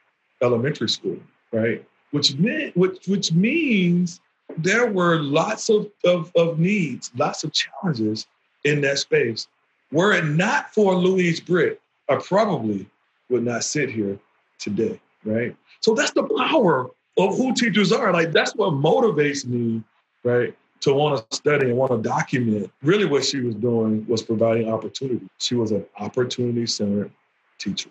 elementary 0.42 0.88
school, 0.88 1.18
right? 1.52 1.84
Which 2.10 2.34
meant 2.36 2.76
which 2.76 3.06
which 3.06 3.32
means 3.32 4.20
there 4.58 4.90
were 4.90 5.20
lots 5.20 5.68
of, 5.70 5.90
of, 6.04 6.30
of 6.36 6.58
needs, 6.58 7.10
lots 7.16 7.44
of 7.44 7.52
challenges 7.52 8.26
in 8.64 8.80
that 8.82 8.98
space. 8.98 9.48
Were 9.90 10.12
it 10.12 10.24
not 10.24 10.72
for 10.72 10.94
Louise 10.94 11.40
Britt, 11.40 11.80
I 12.08 12.16
probably 12.16 12.88
would 13.28 13.44
not 13.44 13.64
sit 13.64 13.90
here 13.90 14.18
today, 14.58 15.00
right? 15.24 15.56
So 15.80 15.94
that's 15.94 16.12
the 16.12 16.24
power 16.24 16.90
of 17.18 17.36
who 17.36 17.54
teachers 17.54 17.92
are. 17.92 18.12
Like 18.12 18.32
that's 18.32 18.54
what 18.54 18.72
motivates 18.72 19.46
me, 19.46 19.82
right? 20.24 20.54
to 20.82 20.92
want 20.92 21.30
to 21.30 21.36
study 21.36 21.68
and 21.68 21.76
want 21.76 21.92
to 21.92 22.08
document. 22.08 22.70
Really, 22.82 23.04
what 23.04 23.24
she 23.24 23.40
was 23.40 23.54
doing 23.54 24.04
was 24.06 24.22
providing 24.22 24.70
opportunity. 24.70 25.26
She 25.38 25.54
was 25.54 25.70
an 25.70 25.86
opportunity 25.98 26.66
centered 26.66 27.10
teacher. 27.58 27.90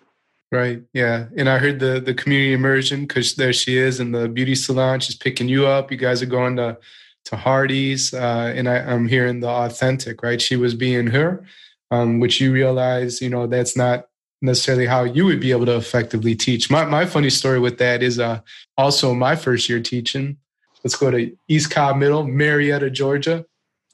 Right. 0.52 0.82
Yeah. 0.92 1.26
And 1.36 1.48
I 1.48 1.58
heard 1.58 1.80
the 1.80 2.00
the 2.00 2.14
community 2.14 2.52
immersion 2.52 3.06
because 3.06 3.34
there 3.34 3.54
she 3.54 3.78
is 3.78 3.98
in 3.98 4.12
the 4.12 4.28
beauty 4.28 4.54
salon. 4.54 5.00
She's 5.00 5.16
picking 5.16 5.48
you 5.48 5.66
up. 5.66 5.90
You 5.90 5.96
guys 5.96 6.22
are 6.22 6.26
going 6.26 6.56
to 6.56 6.78
to 7.24 7.36
Hardee's, 7.36 8.12
uh, 8.12 8.52
and 8.54 8.68
I, 8.68 8.78
am 8.78 9.06
hearing 9.06 9.40
the 9.40 9.48
authentic. 9.48 10.22
Right. 10.22 10.40
She 10.40 10.56
was 10.56 10.74
being 10.74 11.06
her, 11.08 11.44
um, 11.92 12.18
which 12.18 12.40
you 12.40 12.52
realize, 12.52 13.20
you 13.20 13.28
know, 13.28 13.46
that's 13.46 13.76
not 13.76 14.06
necessarily 14.40 14.86
how 14.86 15.04
you 15.04 15.24
would 15.26 15.40
be 15.40 15.52
able 15.52 15.66
to 15.66 15.76
effectively 15.76 16.34
teach. 16.34 16.70
My 16.70 16.84
my 16.84 17.04
funny 17.04 17.30
story 17.30 17.60
with 17.60 17.78
that 17.78 18.02
is 18.02 18.18
uh, 18.18 18.40
also 18.76 19.14
my 19.14 19.36
first 19.36 19.68
year 19.68 19.80
teaching. 19.80 20.38
Let's 20.82 20.96
go 20.96 21.10
to 21.10 21.30
East 21.48 21.70
Cobb 21.70 21.96
Middle, 21.98 22.24
Marietta, 22.24 22.90
Georgia. 22.90 23.44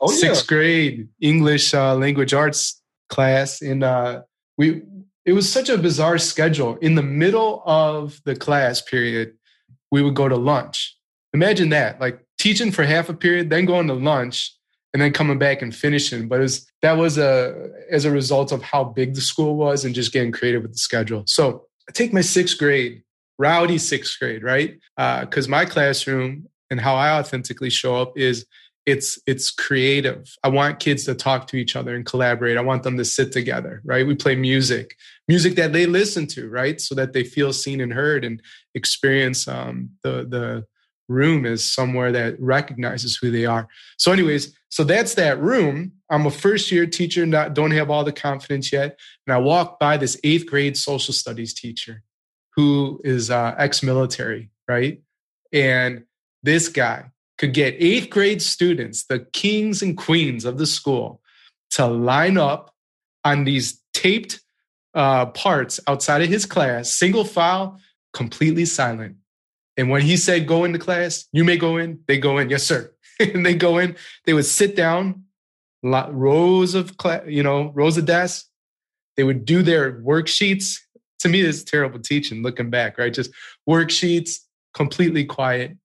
Oh, 0.01 0.07
Sixth 0.07 0.45
yeah. 0.45 0.49
grade 0.49 1.09
English 1.21 1.75
uh, 1.75 1.95
language 1.97 2.33
arts 2.33 2.81
class. 3.09 3.61
And 3.61 3.83
uh, 3.83 4.23
we, 4.57 4.83
it 5.27 5.33
was 5.33 5.51
such 5.51 5.69
a 5.69 5.77
bizarre 5.77 6.19
schedule. 6.19 6.77
In 6.77 6.95
the 6.95 7.03
middle 7.03 7.63
of 7.67 8.21
the 8.25 8.37
class 8.37 8.81
period, 8.81 9.35
we 9.91 10.03
would 10.03 10.15
go 10.15 10.29
to 10.29 10.37
lunch. 10.37 10.97
Imagine 11.35 11.71
that, 11.71 12.01
like 12.01 12.25
teaching 12.39 12.73
for 12.73 12.85
half 12.85 13.09
a 13.09 13.15
period, 13.15 13.51
then 13.51 13.67
going 13.67 13.89
to 13.89 13.95
lunch, 13.95 14.57
and 14.95 15.03
then 15.03 15.13
coming 15.13 15.39
back 15.39 15.63
and 15.63 15.75
finishing. 15.75 16.29
But 16.29 16.41
was, 16.41 16.71
that 16.83 16.97
was 16.97 17.19
a 17.19 17.71
as 17.91 18.05
a 18.05 18.11
result 18.11 18.53
of 18.53 18.63
how 18.63 18.85
big 18.85 19.15
the 19.15 19.21
school 19.21 19.57
was 19.57 19.85
and 19.85 19.95
just 19.95 20.13
getting 20.13 20.33
creative 20.33 20.63
with 20.63 20.73
the 20.73 20.79
schedule. 20.79 21.25
So 21.27 21.67
I 21.89 21.93
take 21.93 22.13
my 22.13 22.21
sixth 22.21 22.59
grade, 22.59 23.03
rowdy 23.39 23.79
sixth 23.79 24.19
grade, 24.19 24.43
right? 24.43 24.79
Because 24.97 25.47
uh, 25.47 25.51
my 25.51 25.65
classroom 25.65 26.49
and 26.71 26.81
how 26.81 26.95
I 26.95 27.19
authentically 27.19 27.71
show 27.71 27.97
up 27.97 28.17
is 28.17 28.47
it's 28.89 29.19
it's 29.27 29.51
creative. 29.51 30.35
I 30.43 30.49
want 30.49 30.81
kids 30.81 31.05
to 31.05 31.15
talk 31.15 31.47
to 31.49 31.57
each 31.57 31.77
other 31.77 31.95
and 31.95 32.07
collaborate. 32.07 32.57
I 32.57 32.63
want 32.63 32.85
them 32.85 32.97
to 32.97 33.05
sit 33.05 33.33
together, 33.33 33.83
right? 33.85 34.07
We 34.07 34.15
play 34.15 34.35
music, 34.35 34.97
music 35.29 35.57
that 35.57 35.75
they 35.75 35.85
listen 35.85 36.27
to, 36.29 36.49
right, 36.49 36.81
so 36.81 36.95
that 36.95 37.13
they 37.13 37.23
feel 37.23 37.53
seen 37.53 37.83
and 37.83 37.93
heard 37.93 38.25
and 38.25 38.41
experience 38.75 39.47
um, 39.47 39.91
the 40.03 40.27
the 40.27 40.67
room 41.07 41.45
as 41.45 41.65
somewhere 41.65 42.13
that 42.13 42.41
recognizes 42.41 43.17
who 43.17 43.31
they 43.31 43.45
are. 43.45 43.69
So, 43.99 44.11
anyways, 44.11 44.57
so 44.71 44.85
that's 44.85 45.15
that 45.15 45.41
room. 45.41 45.93
I'm 46.11 46.27
a 46.27 46.31
first 46.31 46.71
year 46.71 46.87
teacher, 46.87 47.27
not 47.27 47.55
don't 47.55 47.71
have 47.73 47.91
all 47.91 48.05
the 48.05 48.13
confidence 48.13 48.73
yet, 48.73 48.99
and 49.27 49.35
I 49.35 49.39
walk 49.39 49.79
by 49.79 49.97
this 49.97 50.19
eighth 50.25 50.47
grade 50.47 50.77
social 50.77 51.15
studies 51.15 51.55
teacher 51.55 52.03
who 52.57 53.01
is 53.05 53.31
uh, 53.31 53.55
ex 53.59 53.83
military, 53.83 54.51
right, 54.67 55.01
and 55.53 56.05
this 56.43 56.69
guy 56.69 57.11
could 57.39 57.55
get 57.55 57.77
eighth 57.79 58.11
grade 58.11 58.43
students, 58.43 59.05
the 59.05 59.21
kings 59.33 59.81
and 59.83 59.97
queens 59.97 60.45
of 60.45 60.59
the 60.59 60.67
school, 60.67 61.23
to 61.71 61.87
line 61.87 62.37
up 62.37 62.75
on 63.25 63.45
these 63.45 63.81
taped 63.95 64.41
uh, 64.95 65.27
parts 65.27 65.79
outside 65.87 66.23
of 66.23 66.29
his 66.29 66.47
class, 66.47 66.93
single 66.93 67.25
file, 67.25 67.79
completely 68.13 68.65
silent. 68.65 69.17
And 69.77 69.91
when 69.91 70.03
he 70.03 70.17
said, 70.17 70.49
go 70.49 70.65
into 70.65 70.79
class, 70.79 71.27
you 71.33 71.45
may 71.45 71.57
go 71.57 71.77
in, 71.77 72.01
they 72.09 72.19
go 72.19 72.39
in, 72.39 72.51
yes, 72.51 72.65
sir. 72.65 72.93
and 73.35 73.45
they 73.45 73.55
go 73.55 73.79
in, 73.79 73.97
they 74.25 74.35
would 74.35 74.47
sit 74.47 74.77
down, 74.77 75.25
rows 75.83 76.75
of, 76.75 76.95
you 77.27 77.43
know, 77.43 77.71
rows 77.75 77.97
of 77.97 78.05
desks. 78.05 78.49
They 79.17 79.25
would 79.25 79.45
do 79.45 79.63
their 79.63 80.01
worksheets. 80.01 80.79
To 81.21 81.29
me, 81.29 81.41
it's 81.41 81.65
terrible 81.65 81.99
teaching 81.99 82.43
looking 82.43 82.71
back, 82.71 82.99
right? 82.99 83.13
Just 83.13 83.33
worksheets, 83.69 84.39
completely 84.75 85.25
quiet. 85.25 85.77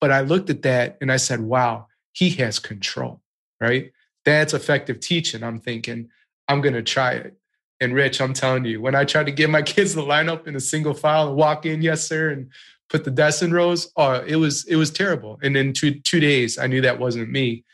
But 0.00 0.12
I 0.12 0.20
looked 0.20 0.50
at 0.50 0.62
that 0.62 0.96
and 1.00 1.10
I 1.12 1.16
said, 1.16 1.40
wow, 1.40 1.86
he 2.12 2.30
has 2.30 2.58
control, 2.58 3.20
right? 3.60 3.92
That's 4.24 4.54
effective 4.54 5.00
teaching. 5.00 5.42
I'm 5.42 5.60
thinking, 5.60 6.08
I'm 6.48 6.60
going 6.60 6.74
to 6.74 6.82
try 6.82 7.12
it. 7.12 7.36
And 7.80 7.94
Rich, 7.94 8.20
I'm 8.20 8.32
telling 8.32 8.64
you, 8.64 8.80
when 8.80 8.94
I 8.94 9.04
tried 9.04 9.26
to 9.26 9.32
get 9.32 9.50
my 9.50 9.62
kids 9.74 9.94
to 9.94 10.02
line 10.02 10.28
up 10.28 10.48
in 10.48 10.56
a 10.56 10.60
single 10.60 10.94
file 10.94 11.28
and 11.28 11.36
walk 11.36 11.66
in, 11.66 11.82
yes, 11.82 12.06
sir, 12.06 12.30
and 12.30 12.50
put 12.88 13.04
the 13.04 13.10
desk 13.10 13.42
in 13.42 13.52
rows, 13.52 13.90
oh, 13.96 14.22
it 14.26 14.36
was 14.36 14.64
it 14.66 14.76
was 14.76 14.90
terrible. 14.90 15.38
And 15.42 15.56
in 15.56 15.72
two 15.72 16.00
two 16.00 16.20
days, 16.20 16.58
I 16.58 16.66
knew 16.66 16.80
that 16.82 16.98
wasn't 16.98 17.30
me, 17.30 17.64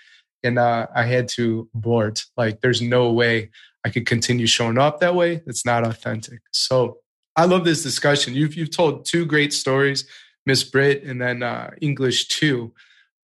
and 0.43 0.59
uh, 0.59 0.87
I 0.95 1.05
had 1.05 1.29
to 1.37 1.69
abort. 1.75 2.25
Like, 2.37 2.61
there's 2.61 2.83
no 2.83 3.13
way 3.13 3.51
I 3.85 3.91
could 3.91 4.07
continue 4.07 4.47
showing 4.47 4.79
up 4.79 5.01
that 5.01 5.15
way. 5.15 5.43
It's 5.47 5.67
not 5.67 5.87
authentic. 5.87 6.41
So 6.53 6.99
I 7.37 7.45
love 7.45 7.65
this 7.65 7.83
discussion. 7.83 8.35
You've 8.35 8.55
you've 8.55 8.75
told 8.75 9.05
two 9.05 9.27
great 9.27 9.53
stories, 9.53 10.07
Miss 10.47 10.63
Britt, 10.65 11.03
and 11.05 11.21
then 11.21 11.43
uh, 11.43 11.71
English 11.81 12.29
too. 12.29 12.73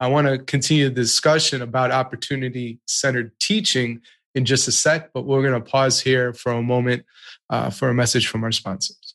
I 0.01 0.07
want 0.07 0.29
to 0.29 0.39
continue 0.39 0.89
the 0.89 0.95
discussion 0.95 1.61
about 1.61 1.91
opportunity 1.91 2.79
centered 2.87 3.33
teaching 3.41 4.01
in 4.35 4.45
just 4.45 4.69
a 4.69 4.73
sec, 4.73 5.11
but 5.13 5.23
we're 5.23 5.43
going 5.43 5.61
to 5.61 5.71
pause 5.71 6.01
here 6.01 6.33
for 6.33 6.53
a 6.53 6.63
moment 6.63 7.05
uh, 7.51 7.71
for 7.71 7.89
a 7.89 7.95
message 7.95 8.29
from 8.29 8.45
our 8.45 8.53
sponsors. 8.53 9.15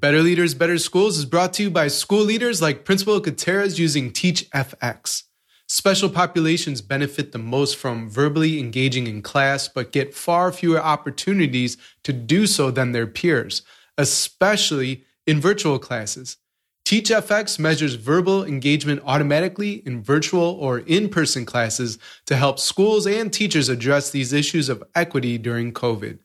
Better 0.00 0.22
Leaders, 0.22 0.54
Better 0.54 0.78
Schools 0.78 1.18
is 1.18 1.26
brought 1.26 1.52
to 1.54 1.64
you 1.64 1.70
by 1.70 1.88
school 1.88 2.22
leaders 2.22 2.62
like 2.62 2.86
Principal 2.86 3.20
Gutierrez 3.20 3.78
using 3.78 4.10
TeachFX. 4.10 5.24
Special 5.68 6.08
populations 6.08 6.80
benefit 6.80 7.32
the 7.32 7.38
most 7.38 7.76
from 7.76 8.08
verbally 8.08 8.58
engaging 8.58 9.06
in 9.06 9.20
class, 9.20 9.68
but 9.68 9.92
get 9.92 10.14
far 10.14 10.52
fewer 10.52 10.80
opportunities 10.80 11.76
to 12.04 12.14
do 12.14 12.46
so 12.46 12.70
than 12.70 12.92
their 12.92 13.06
peers, 13.06 13.60
especially 13.98 15.04
in 15.26 15.38
virtual 15.38 15.78
classes. 15.78 16.38
TeachFX 16.86 17.58
measures 17.58 17.94
verbal 17.96 18.42
engagement 18.42 19.02
automatically 19.04 19.82
in 19.84 20.02
virtual 20.02 20.56
or 20.58 20.78
in 20.78 21.10
person 21.10 21.44
classes 21.44 21.98
to 22.24 22.36
help 22.36 22.58
schools 22.58 23.06
and 23.06 23.30
teachers 23.30 23.68
address 23.68 24.10
these 24.10 24.32
issues 24.32 24.70
of 24.70 24.82
equity 24.94 25.36
during 25.36 25.74
COVID. 25.74 26.20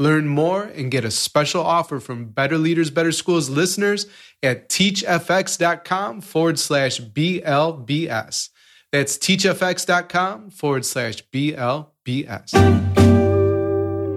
Learn 0.00 0.26
more 0.26 0.62
and 0.62 0.90
get 0.90 1.04
a 1.04 1.10
special 1.10 1.62
offer 1.62 2.00
from 2.00 2.24
Better 2.24 2.56
Leaders, 2.56 2.90
Better 2.90 3.12
Schools 3.12 3.50
listeners 3.50 4.06
at 4.42 4.70
teachfx.com 4.70 6.22
forward 6.22 6.58
slash 6.58 7.02
BLBS. 7.02 8.48
That's 8.92 9.18
teachfx.com 9.18 10.50
forward 10.52 10.86
slash 10.86 11.22
BLBS. 11.30 12.54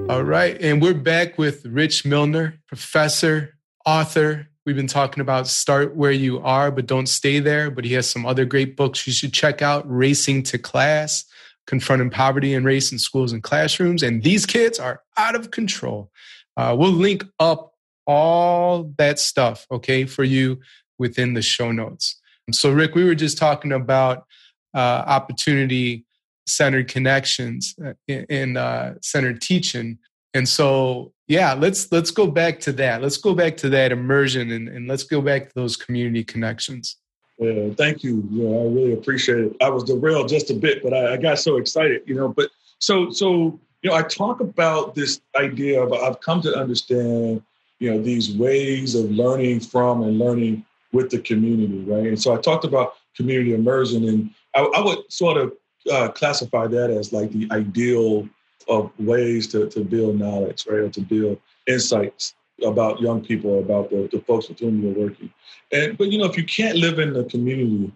All 0.10 0.24
right. 0.24 0.58
And 0.62 0.82
we're 0.82 0.94
back 0.94 1.38
with 1.38 1.66
Rich 1.66 2.06
Milner, 2.06 2.62
professor, 2.66 3.58
author. 3.86 4.48
We've 4.66 4.78
been 4.78 4.88
talking 4.88 5.20
about 5.20 5.48
Start 5.48 5.98
Where 5.98 6.12
You 6.12 6.40
Are, 6.40 6.72
but 6.72 6.86
Don't 6.86 7.08
Stay 7.08 7.40
There. 7.40 7.70
But 7.70 7.84
he 7.84 7.92
has 7.96 8.10
some 8.10 8.26
other 8.26 8.46
great 8.46 8.78
books 8.78 9.06
you 9.06 9.12
should 9.12 9.34
check 9.34 9.62
out 9.62 9.84
Racing 9.86 10.44
to 10.44 10.58
Class, 10.58 11.26
Confronting 11.68 12.10
Poverty 12.10 12.54
and 12.54 12.66
Race 12.66 12.92
in 12.92 13.00
Schools 13.00 13.32
and 13.32 13.42
Classrooms. 13.42 14.04
And 14.04 14.24
these 14.24 14.46
kids 14.46 14.80
are 14.80 15.02
out 15.18 15.36
of 15.36 15.52
control. 15.52 16.12
Uh, 16.58 16.76
we'll 16.78 16.92
link 16.92 17.26
up 17.40 17.74
all 18.06 18.94
that 18.98 19.20
stuff, 19.20 19.66
okay, 19.72 20.06
for 20.06 20.24
you 20.24 20.60
within 21.00 21.34
the 21.34 21.42
show 21.42 21.72
notes. 21.72 22.20
So, 22.52 22.72
Rick, 22.72 22.96
we 22.96 23.06
were 23.06 23.16
just 23.16 23.38
talking 23.38 23.72
about 23.72 24.26
uh, 24.74 25.04
opportunity 25.08 26.06
centered 26.46 26.90
connections 26.90 27.74
uh, 27.84 27.94
in, 28.08 28.58
uh, 28.58 28.96
centered 29.02 29.42
teaching. 29.42 29.98
And 30.34 30.48
so, 30.48 31.14
yeah, 31.28 31.54
let's 31.54 31.92
let's 31.92 32.12
go 32.12 32.28
back 32.28 32.60
to 32.62 32.74
that. 32.74 33.02
Let's 33.02 33.18
go 33.18 33.34
back 33.34 33.56
to 33.58 33.70
that 33.70 33.92
immersion, 33.92 34.52
and, 34.52 34.68
and 34.68 34.88
let's 34.88 35.04
go 35.04 35.22
back 35.22 35.48
to 35.48 35.52
those 35.56 35.78
community 35.78 36.24
connections. 36.24 36.98
Yeah, 37.38 37.74
thank 37.74 38.04
you. 38.04 38.28
Yeah, 38.30 38.50
I 38.50 38.64
really 38.64 38.94
appreciate 38.94 39.40
it. 39.40 39.56
I 39.62 39.70
was 39.70 39.84
derailed 39.84 40.30
just 40.30 40.52
a 40.52 40.54
bit, 40.54 40.84
but 40.84 40.94
I, 40.94 41.14
I 41.14 41.18
got 41.18 41.40
so 41.40 41.58
excited, 41.58 42.04
you 42.06 42.16
know. 42.16 42.30
But 42.30 42.52
so 42.80 43.10
so 43.12 43.60
you 43.82 43.90
know, 43.90 43.96
I 43.96 44.04
talk 44.04 44.40
about 44.40 44.96
this 44.96 45.22
idea 45.36 45.82
of 45.82 45.92
I've 45.94 46.20
come 46.22 46.42
to 46.42 46.56
understand, 46.56 47.42
you 47.80 47.92
know, 47.92 48.02
these 48.02 48.36
ways 48.36 48.96
of 48.96 49.12
learning 49.12 49.60
from 49.62 50.04
and 50.04 50.20
learning 50.20 50.66
with 50.94 51.10
the 51.10 51.20
community, 51.20 51.80
right? 51.82 52.08
And 52.08 52.22
so 52.22 52.34
I 52.34 52.40
talked 52.40 52.66
about 52.66 52.94
community 53.16 53.54
immersion, 53.54 54.08
and 54.08 54.30
I, 54.56 54.62
I 54.62 54.82
would 54.82 55.12
sort 55.12 55.38
of 55.38 55.54
uh, 55.92 56.10
classify 56.10 56.68
that 56.68 56.92
as 56.92 57.12
like 57.12 57.32
the 57.32 57.48
ideal 57.52 58.30
of 58.70 58.92
ways 59.00 59.48
to, 59.48 59.70
to 59.70 59.84
build 59.84 60.20
knowledge, 60.20 60.66
right, 60.70 60.80
or 60.80 60.90
to 60.90 61.02
build 61.02 61.40
insights 61.68 62.36
about 62.64 63.02
young 63.02 63.24
people, 63.24 63.60
about 63.60 63.90
the, 63.90 64.10
the 64.12 64.20
folks 64.22 64.50
with 64.50 64.60
whom 64.60 64.82
you're 64.82 65.08
working. 65.08 65.32
And 65.72 65.98
but 65.98 66.12
you 66.12 66.18
know, 66.18 66.26
if 66.26 66.38
you 66.38 66.46
can't 66.46 66.78
live 66.78 67.00
in 67.00 67.14
the 67.14 67.24
community 67.26 67.92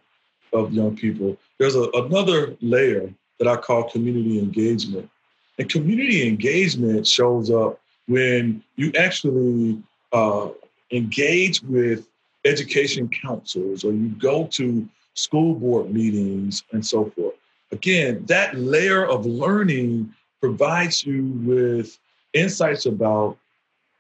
of 0.54 0.74
young 0.74 0.96
people, 0.96 1.38
there's 1.58 1.76
a, 1.76 1.90
another 1.94 2.56
layer 2.62 3.14
that 3.40 3.48
I 3.48 3.56
call 3.58 3.90
community 3.90 4.40
engagement. 4.40 5.10
And 5.60 5.70
community 5.70 6.28
engagement 6.28 7.08
shows 7.08 7.50
up 7.50 7.80
when 8.08 8.64
you 8.76 8.92
actually 8.98 9.82
uh, 10.14 10.50
engage 10.92 11.62
with 11.64 12.08
education 12.46 13.10
councils 13.10 13.84
or 13.84 13.92
you 13.92 14.10
go 14.10 14.48
to 14.48 14.88
school 15.18 15.56
board 15.56 15.92
meetings, 15.92 16.64
and 16.72 16.86
so 16.86 17.10
forth. 17.16 17.34
Again, 17.72 18.24
that 18.28 18.58
layer 18.58 19.06
of 19.06 19.26
learning 19.26 20.14
provides 20.40 21.06
you 21.06 21.24
with 21.44 21.98
insights 22.34 22.86
about 22.86 23.38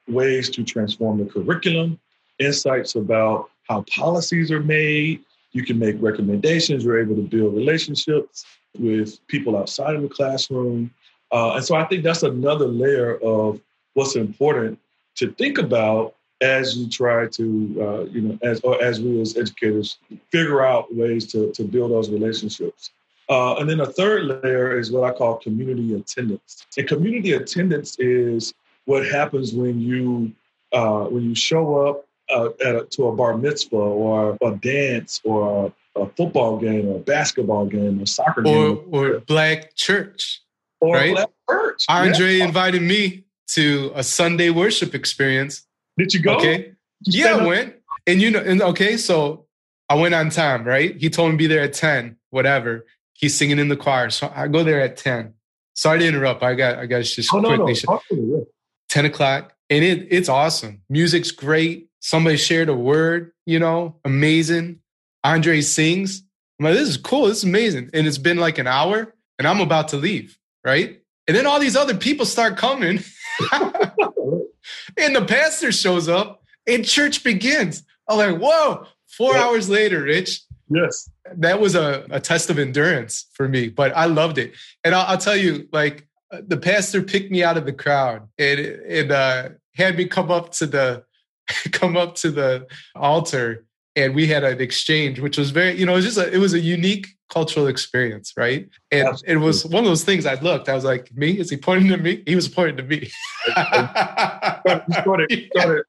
ways 0.08 0.50
to 0.52 0.63
transform 0.63 1.17
the 1.20 1.26
curriculum, 1.26 2.00
insights 2.39 2.96
about 2.96 3.50
how 3.67 3.84
policies 3.84 4.52
are 4.52 4.62
made. 4.62 5.24
You 5.52 5.63
can 5.63 5.80
make 5.80 5.96
recommendations. 6.00 6.84
You're 6.84 7.02
able 7.02 7.15
to 7.15 7.22
build 7.22 7.56
relationships 7.56 8.46
with 8.78 9.26
people 9.28 9.58
outside 9.58 9.96
of 9.96 10.02
the 10.02 10.10
classroom. 10.10 10.91
Uh, 11.32 11.56
and 11.56 11.65
so 11.65 11.76
I 11.76 11.86
think 11.86 12.04
that's 12.04 12.24
another 12.24 12.67
layer 12.67 13.17
of 13.17 13.60
what's 13.93 14.15
important 14.15 14.80
to 15.15 15.32
think 15.34 15.58
about 15.58 16.13
as 16.41 16.78
you 16.78 16.88
try 16.88 17.28
to, 17.28 17.76
uh, 17.82 18.04
you 18.12 18.22
know, 18.22 18.39
as 18.43 18.60
or 18.62 18.82
as 18.82 19.02
we 19.02 19.20
as 19.20 19.36
educators 19.36 19.98
figure 20.32 20.63
out 20.63 20.93
ways 20.93 21.26
to 21.32 21.52
to 21.54 21.63
build 21.63 21.91
those 21.91 22.10
relationships. 22.10 22.91
Uh, 23.30 23.56
and 23.56 23.70
then 23.70 23.82
a 23.82 23.86
third 23.86 24.26
layer 24.43 24.80
is 24.80 24.91
what 24.91 25.04
I 25.04 25.17
call 25.17 25.38
community 25.38 25.96
attendance. 25.96 26.65
And 26.78 26.88
community 26.88 27.34
attendance 27.34 27.98
is 28.00 28.54
what 28.88 29.06
happens 29.06 29.54
when 29.54 29.80
you 29.80 30.34
uh, 30.73 31.04
when 31.06 31.23
you 31.23 31.36
show 31.36 31.88
up 31.88 32.08
uh, 32.30 32.50
a, 32.60 32.86
to 32.86 33.08
a 33.08 33.15
bar 33.15 33.38
mitzvah 33.38 33.76
or 33.76 34.38
a 34.41 34.52
dance 34.56 35.21
or 35.23 35.73
a, 35.95 36.02
a, 36.02 36.10
football 36.10 36.58
game 36.58 36.88
or 36.88 36.97
a 36.97 37.00
basketball 37.00 37.65
game 37.65 38.02
or 38.02 38.06
soccer 38.06 38.41
or, 38.41 38.76
game 38.76 38.84
or 38.91 39.19
black 39.21 39.76
church. 39.76 40.41
Or 40.82 40.95
right? 40.95 41.13
black 41.13 41.30
church. 41.50 41.86
Andre 41.88 42.36
yeah. 42.36 42.45
invited 42.45 42.82
me 42.82 43.23
to 43.52 43.91
a 43.95 44.04
Sunday 44.04 44.50
worship 44.50 44.93
experience 44.93 45.67
did 45.97 46.13
you 46.13 46.21
go? 46.21 46.36
Okay. 46.36 46.73
You 47.06 47.26
yeah, 47.26 47.36
I 47.36 47.45
went. 47.45 47.76
And 48.06 48.21
you 48.21 48.32
know, 48.32 48.39
and 48.39 48.62
okay, 48.62 48.97
so 48.97 49.45
I 49.89 49.95
went 49.95 50.13
on 50.13 50.30
time, 50.30 50.63
right? 50.63 50.95
He 50.95 51.10
told 51.10 51.32
me 51.32 51.34
to 51.34 51.38
be 51.38 51.47
there 51.47 51.63
at 51.63 51.73
10, 51.73 52.15
whatever. 52.30 52.86
He's 53.13 53.36
singing 53.36 53.60
in 53.60 53.67
the 53.67 53.76
choir. 53.76 54.10
So 54.12 54.32
I 54.34 54.47
go 54.47 54.63
there 54.63 54.80
at 54.80 54.97
10. 54.97 55.34
Sorry 55.73 56.00
to 56.00 56.08
interrupt. 56.08 56.43
I 56.43 56.54
got 56.54 56.78
I 56.78 56.86
got 56.86 57.04
just 57.04 57.34
oh, 57.34 57.41
quickly. 57.41 57.76
No, 57.88 58.02
no. 58.12 58.47
10 58.89 59.06
o'clock. 59.06 59.54
And 59.69 59.84
it 59.84 60.08
it's 60.10 60.30
awesome. 60.30 60.82
Music's 60.89 61.32
great. 61.32 61.89
Somebody 62.00 62.38
shared 62.38 62.69
a 62.69 62.76
word, 62.76 63.32
you 63.45 63.60
know, 63.60 63.97
amazing. 64.06 64.80
Andre 65.23 65.62
sings. 65.62 66.23
I'm 66.60 66.65
like, 66.65 66.76
this 66.76 66.89
is 66.89 66.97
cool. 66.97 67.28
This 67.28 67.39
is 67.39 67.43
amazing. 67.43 67.89
And 67.93 68.08
it's 68.08 68.17
been 68.17 68.38
like 68.38 68.58
an 68.58 68.67
hour 68.67 69.13
and 69.38 69.47
I'm 69.47 69.60
about 69.60 69.89
to 69.89 69.97
leave, 69.97 70.38
right? 70.63 71.02
And 71.28 71.36
then 71.36 71.45
all 71.45 71.60
these 71.60 71.76
other 71.76 71.95
people 71.95 72.26
start 72.26 72.58
coming. 72.58 73.04
and 73.52 75.15
the 75.15 75.26
pastor 75.28 75.71
shows 75.71 76.08
up 76.08 76.43
and 76.65 76.86
church 76.86 77.23
begins. 77.23 77.84
I'm 78.08 78.17
like, 78.17 78.39
whoa, 78.39 78.86
four 79.08 79.36
hours 79.36 79.69
later, 79.69 80.04
Rich. 80.04 80.41
Yes. 80.69 81.10
That 81.36 81.60
was 81.60 81.76
a, 81.76 82.06
a 82.10 82.19
test 82.19 82.50
of 82.50 82.60
endurance 82.60 83.26
for 83.34 83.47
me, 83.47 83.69
but 83.69 83.95
I 83.95 84.06
loved 84.06 84.38
it. 84.38 84.54
And 84.84 84.95
I'll, 84.95 85.06
I'll 85.08 85.17
tell 85.17 85.36
you, 85.36 85.67
like, 85.71 86.07
the 86.32 86.58
pastor 86.58 87.02
picked 87.02 87.32
me 87.32 87.44
out 87.44 87.58
of 87.58 87.66
the 87.66 87.74
crowd 87.74 88.28
and, 88.38 88.60
and 88.60 89.12
uh, 89.12 89.50
had 89.76 89.98
me 89.98 90.06
come 90.06 90.32
up 90.32 90.52
to 90.52 90.66
the 90.66 91.04
come 91.72 91.96
up 91.96 92.16
to 92.16 92.32
the 92.32 92.68
altar 92.96 93.66
and 93.96 94.13
we 94.13 94.28
had 94.28 94.44
an 94.44 94.60
exchange 94.60 95.20
which 95.20 95.38
was 95.38 95.52
very 95.52 95.78
you 95.78 95.86
know 95.86 95.94
it 95.94 95.98
was 95.98 96.06
just 96.06 96.18
a, 96.18 96.32
it 96.34 96.38
was 96.38 96.54
a 96.54 96.60
unique 96.60 97.08
cultural 97.30 97.68
experience 97.68 98.34
right? 98.38 98.70
And 98.92 99.08
Absolutely. 99.08 99.34
it 99.34 99.46
was 99.46 99.66
one 99.66 99.84
of 99.84 99.90
those 99.90 100.04
things 100.04 100.26
i 100.26 100.36
looked 100.36 100.70
i 100.70 100.76
was 100.76 100.84
like 100.84 101.16
me? 101.16 101.40
Is 101.40 101.50
he 101.50 101.58
pointing 101.58 101.90
to 101.90 101.98
me? 101.98 102.24
He 102.26 102.36
was 102.36 102.48
pointing 102.48 102.78
to 102.78 102.84
me. 102.84 103.10
Started, 105.02 105.50
started 105.56 105.86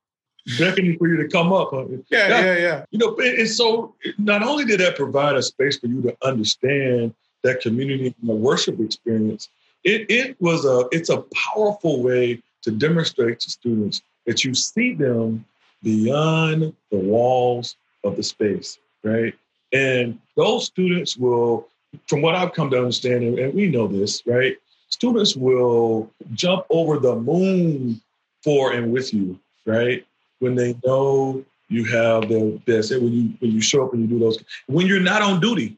beckoning 0.59 0.97
for 0.97 1.09
you 1.09 1.17
to 1.17 1.29
come 1.29 1.53
up 1.53 1.73
yeah 2.11 2.29
yeah 2.29 2.57
yeah. 2.57 2.85
you 2.91 2.99
know 2.99 3.17
and 3.19 3.49
so 3.49 3.95
not 4.17 4.43
only 4.43 4.65
did 4.65 4.81
that 4.81 4.97
provide 4.97 5.35
a 5.35 5.43
space 5.43 5.79
for 5.79 5.89
you 5.89 6.01
to 6.01 6.17
understand 6.23 7.13
that 7.43 7.61
community 7.61 8.07
and 8.07 8.29
the 8.29 8.35
worship 8.35 8.81
experience 8.81 9.49
it, 9.85 10.11
it 10.11 10.41
was 10.41 10.65
a 10.65 10.87
it's 10.93 11.11
a 11.11 11.23
powerful 11.35 12.03
way 12.03 12.43
to 12.63 12.71
demonstrate 12.71 13.41
to 13.41 13.51
students 13.51 14.03
that 14.27 14.45
you 14.45 14.55
see 14.55 14.95
them 14.95 15.45
beyond 15.83 16.75
the 16.91 16.99
walls 16.99 17.77
of 18.05 18.17
the 18.17 18.23
space, 18.23 18.79
right? 19.05 19.35
And 19.73 20.19
those 20.37 20.67
students 20.67 21.17
will, 21.17 21.69
from 22.07 22.23
what 22.23 22.35
I've 22.35 22.53
come 22.53 22.71
to 22.71 22.79
understand, 22.79 23.39
and 23.39 23.55
we 23.55 23.69
know 23.69 23.87
this, 23.87 24.23
right? 24.27 24.57
Students 24.89 25.37
will 25.37 26.11
jump 26.33 26.65
over 26.71 26.99
the 26.99 27.17
moon 27.17 28.01
for 28.43 28.73
and 28.73 28.93
with 28.93 29.13
you, 29.15 29.39
right? 29.67 30.05
When 30.41 30.55
they 30.55 30.75
know 30.85 31.45
you 31.69 31.85
have 31.85 32.29
the 32.29 32.61
best, 32.67 32.91
when 32.93 33.13
you 33.13 33.35
when 33.39 33.53
you 33.53 33.61
show 33.61 33.85
up 33.85 33.93
and 33.93 34.03
you 34.03 34.09
do 34.09 34.19
those, 34.19 34.43
when 34.67 34.87
you're 34.87 35.01
not 35.01 35.23
on 35.23 35.41
duty 35.41 35.77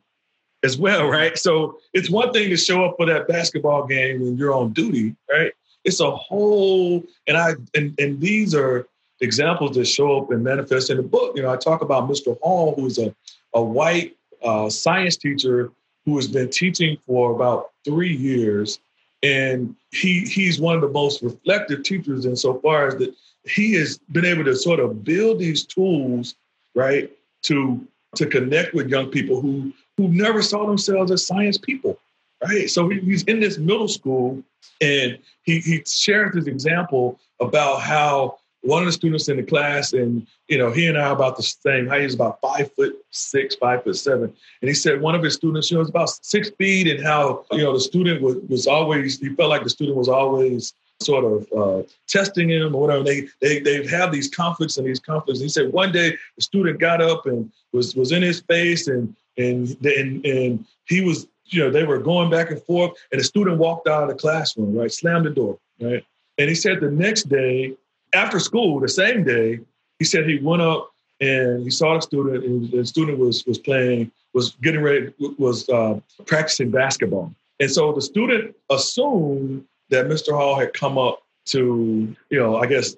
as 0.62 0.78
well, 0.78 1.06
right? 1.08 1.36
So 1.38 1.78
it's 1.92 2.10
one 2.10 2.32
thing 2.32 2.50
to 2.50 2.56
show 2.56 2.84
up 2.84 2.96
for 2.96 3.06
that 3.06 3.28
basketball 3.28 3.86
game 3.86 4.20
when 4.20 4.36
you're 4.36 4.54
on 4.54 4.72
duty, 4.72 5.16
right? 5.30 5.52
It's 5.84 6.00
a 6.00 6.10
whole, 6.10 7.02
and 7.26 7.36
I 7.36 7.54
and 7.74 7.98
and 7.98 8.20
these 8.20 8.54
are 8.54 8.86
examples 9.20 9.76
that 9.76 9.86
show 9.86 10.18
up 10.18 10.30
and 10.30 10.42
manifest 10.42 10.90
in 10.90 10.96
the 10.96 11.02
book. 11.02 11.36
You 11.36 11.42
know, 11.42 11.52
I 11.52 11.56
talk 11.56 11.82
about 11.82 12.08
Mr. 12.08 12.38
Hall, 12.40 12.74
who's 12.74 12.98
a, 12.98 13.14
a 13.54 13.62
white 13.62 14.16
uh, 14.42 14.68
science 14.68 15.16
teacher 15.16 15.70
who 16.04 16.16
has 16.16 16.28
been 16.28 16.48
teaching 16.50 16.96
for 17.06 17.32
about 17.34 17.70
three 17.84 18.14
years. 18.14 18.80
And 19.22 19.76
he 19.92 20.20
he's 20.20 20.60
one 20.60 20.74
of 20.74 20.80
the 20.80 20.88
most 20.88 21.22
reflective 21.22 21.82
teachers 21.82 22.24
insofar 22.24 22.88
as 22.88 22.96
that 22.96 23.14
he 23.44 23.74
has 23.74 23.98
been 24.12 24.24
able 24.24 24.44
to 24.44 24.56
sort 24.56 24.80
of 24.80 25.04
build 25.04 25.38
these 25.38 25.64
tools, 25.64 26.34
right, 26.74 27.10
to 27.42 27.86
to 28.16 28.26
connect 28.26 28.74
with 28.74 28.88
young 28.88 29.08
people 29.08 29.40
who 29.40 29.72
who 29.96 30.08
never 30.08 30.42
saw 30.42 30.66
themselves 30.66 31.10
as 31.10 31.26
science 31.26 31.58
people, 31.58 31.98
right? 32.42 32.68
So 32.70 32.88
he's 32.88 33.22
in 33.24 33.40
this 33.40 33.58
middle 33.58 33.88
school, 33.88 34.42
and 34.80 35.18
he 35.42 35.60
he 35.60 35.82
shares 35.86 36.34
this 36.34 36.46
example 36.46 37.20
about 37.40 37.80
how 37.80 38.38
one 38.62 38.82
of 38.82 38.86
the 38.86 38.92
students 38.92 39.28
in 39.28 39.36
the 39.36 39.42
class, 39.42 39.92
and 39.92 40.26
you 40.48 40.58
know, 40.58 40.70
he 40.70 40.86
and 40.86 40.98
I 40.98 41.08
are 41.08 41.14
about 41.14 41.36
the 41.36 41.42
same 41.42 41.86
height. 41.86 42.02
He's 42.02 42.14
about 42.14 42.40
five 42.42 42.72
foot 42.74 42.94
six, 43.10 43.54
five 43.54 43.84
foot 43.84 43.96
seven. 43.96 44.34
And 44.60 44.68
he 44.68 44.74
said 44.74 45.00
one 45.00 45.14
of 45.14 45.22
his 45.22 45.34
students, 45.34 45.70
you 45.70 45.76
know, 45.76 45.80
was 45.80 45.88
about 45.88 46.10
six 46.10 46.50
feet, 46.50 46.86
and 46.86 47.04
how 47.04 47.44
you 47.52 47.62
know 47.62 47.72
the 47.72 47.80
student 47.80 48.22
was, 48.22 48.36
was 48.48 48.66
always 48.66 49.18
he 49.18 49.30
felt 49.30 49.50
like 49.50 49.64
the 49.64 49.70
student 49.70 49.96
was 49.96 50.08
always 50.08 50.74
sort 51.02 51.24
of 51.24 51.46
uh, 51.56 51.86
testing 52.08 52.50
him 52.50 52.74
or 52.74 52.80
whatever. 52.80 53.02
They 53.02 53.28
they 53.40 53.60
they 53.60 53.86
have 53.86 54.12
these 54.12 54.28
conflicts 54.28 54.76
and 54.76 54.86
these 54.86 55.00
conflicts. 55.00 55.40
And 55.40 55.46
he 55.46 55.50
said 55.50 55.72
one 55.72 55.92
day 55.92 56.16
the 56.36 56.42
student 56.42 56.78
got 56.78 57.00
up 57.00 57.26
and 57.26 57.50
was 57.72 57.94
was 57.94 58.12
in 58.12 58.22
his 58.22 58.40
face 58.40 58.88
and 58.88 59.14
and 59.38 59.76
and 59.84 60.24
and 60.24 60.66
he 60.86 61.00
was 61.02 61.26
you 61.46 61.62
know 61.62 61.70
they 61.70 61.84
were 61.84 61.98
going 61.98 62.30
back 62.30 62.50
and 62.50 62.62
forth 62.62 62.92
and 63.12 63.20
the 63.20 63.24
student 63.24 63.58
walked 63.58 63.88
out 63.88 64.02
of 64.02 64.08
the 64.08 64.14
classroom 64.14 64.76
right 64.76 64.92
slammed 64.92 65.26
the 65.26 65.30
door 65.30 65.58
right 65.80 66.04
and 66.38 66.48
he 66.48 66.54
said 66.54 66.80
the 66.80 66.90
next 66.90 67.28
day 67.28 67.76
after 68.12 68.38
school, 68.38 68.80
the 68.80 68.88
same 68.88 69.24
day, 69.24 69.60
he 69.98 70.04
said 70.04 70.28
he 70.28 70.38
went 70.38 70.62
up 70.62 70.92
and 71.20 71.62
he 71.62 71.70
saw 71.70 71.94
the 71.94 72.00
student, 72.00 72.44
and 72.44 72.70
the 72.70 72.84
student 72.86 73.18
was 73.18 73.44
was 73.46 73.58
playing, 73.58 74.10
was 74.32 74.52
getting 74.62 74.82
ready, 74.82 75.12
was 75.38 75.68
uh, 75.68 76.00
practicing 76.26 76.70
basketball. 76.70 77.32
And 77.60 77.70
so 77.70 77.92
the 77.92 78.00
student 78.00 78.56
assumed 78.70 79.66
that 79.90 80.06
Mr. 80.06 80.32
Hall 80.32 80.58
had 80.58 80.72
come 80.72 80.98
up 80.98 81.22
to, 81.46 82.14
you 82.30 82.38
know, 82.38 82.56
I 82.56 82.66
guess, 82.66 82.96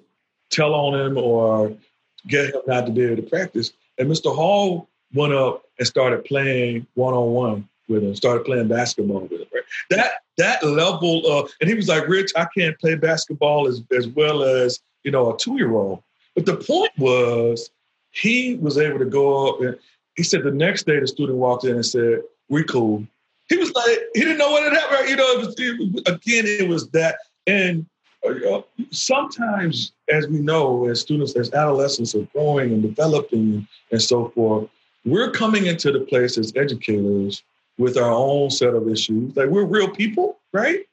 tell 0.49 0.73
on 0.73 0.99
him 0.99 1.17
or 1.17 1.75
get 2.27 2.53
him 2.53 2.61
not 2.67 2.85
to 2.85 2.91
be 2.91 3.03
able 3.03 3.17
to 3.17 3.29
practice. 3.29 3.73
And 3.97 4.09
Mr. 4.09 4.33
Hall 4.33 4.87
went 5.13 5.33
up 5.33 5.63
and 5.77 5.87
started 5.87 6.25
playing 6.25 6.87
one 6.95 7.13
on 7.13 7.33
one 7.33 7.69
with 7.87 8.03
him, 8.03 8.15
started 8.15 8.45
playing 8.45 8.67
basketball 8.67 9.21
with 9.21 9.41
him. 9.41 9.47
Right? 9.53 9.63
That 9.89 10.11
that 10.37 10.63
level 10.63 11.25
of, 11.27 11.51
and 11.61 11.69
he 11.69 11.75
was 11.75 11.87
like, 11.87 12.07
Rich, 12.07 12.31
I 12.35 12.47
can't 12.57 12.79
play 12.79 12.95
basketball 12.95 13.67
as 13.67 13.83
as 13.95 14.07
well 14.07 14.43
as 14.43 14.79
you 15.03 15.11
know, 15.11 15.33
a 15.33 15.37
two 15.37 15.57
year 15.57 15.73
old. 15.73 16.01
But 16.35 16.45
the 16.45 16.55
point 16.55 16.91
was, 16.97 17.69
he 18.11 18.55
was 18.55 18.77
able 18.77 18.99
to 18.99 19.05
go 19.05 19.49
up 19.49 19.61
and 19.61 19.77
he 20.15 20.23
said 20.23 20.43
the 20.43 20.51
next 20.51 20.85
day 20.85 20.99
the 20.99 21.07
student 21.07 21.37
walked 21.37 21.65
in 21.65 21.75
and 21.75 21.85
said, 21.85 22.21
"We 22.49 22.63
cool." 22.63 23.05
He 23.49 23.57
was 23.57 23.71
like, 23.73 23.99
he 24.13 24.21
didn't 24.21 24.37
know 24.37 24.51
what 24.51 24.63
had 24.63 24.73
happened. 24.73 25.09
You 25.09 25.15
know, 25.15 25.31
it 25.31 25.45
was, 25.45 25.55
it, 25.57 26.07
again, 26.07 26.45
it 26.45 26.67
was 26.67 26.89
that. 26.89 27.17
And 27.45 27.85
uh, 28.27 28.61
sometimes, 28.91 29.91
as 30.09 30.27
we 30.27 30.39
know, 30.39 30.87
as 30.87 31.01
students, 31.01 31.35
as 31.35 31.53
adolescents 31.53 32.15
are 32.15 32.27
growing 32.33 32.71
and 32.71 32.81
developing 32.81 33.67
and 33.91 34.01
so 34.01 34.29
forth, 34.29 34.69
we're 35.05 35.31
coming 35.31 35.65
into 35.65 35.91
the 35.91 35.99
place 35.99 36.37
as 36.37 36.53
educators 36.55 37.43
with 37.77 37.97
our 37.97 38.11
own 38.11 38.49
set 38.49 38.73
of 38.73 38.87
issues. 38.87 39.35
Like 39.35 39.49
we're 39.49 39.65
real 39.65 39.89
people, 39.89 40.39
right? 40.53 40.87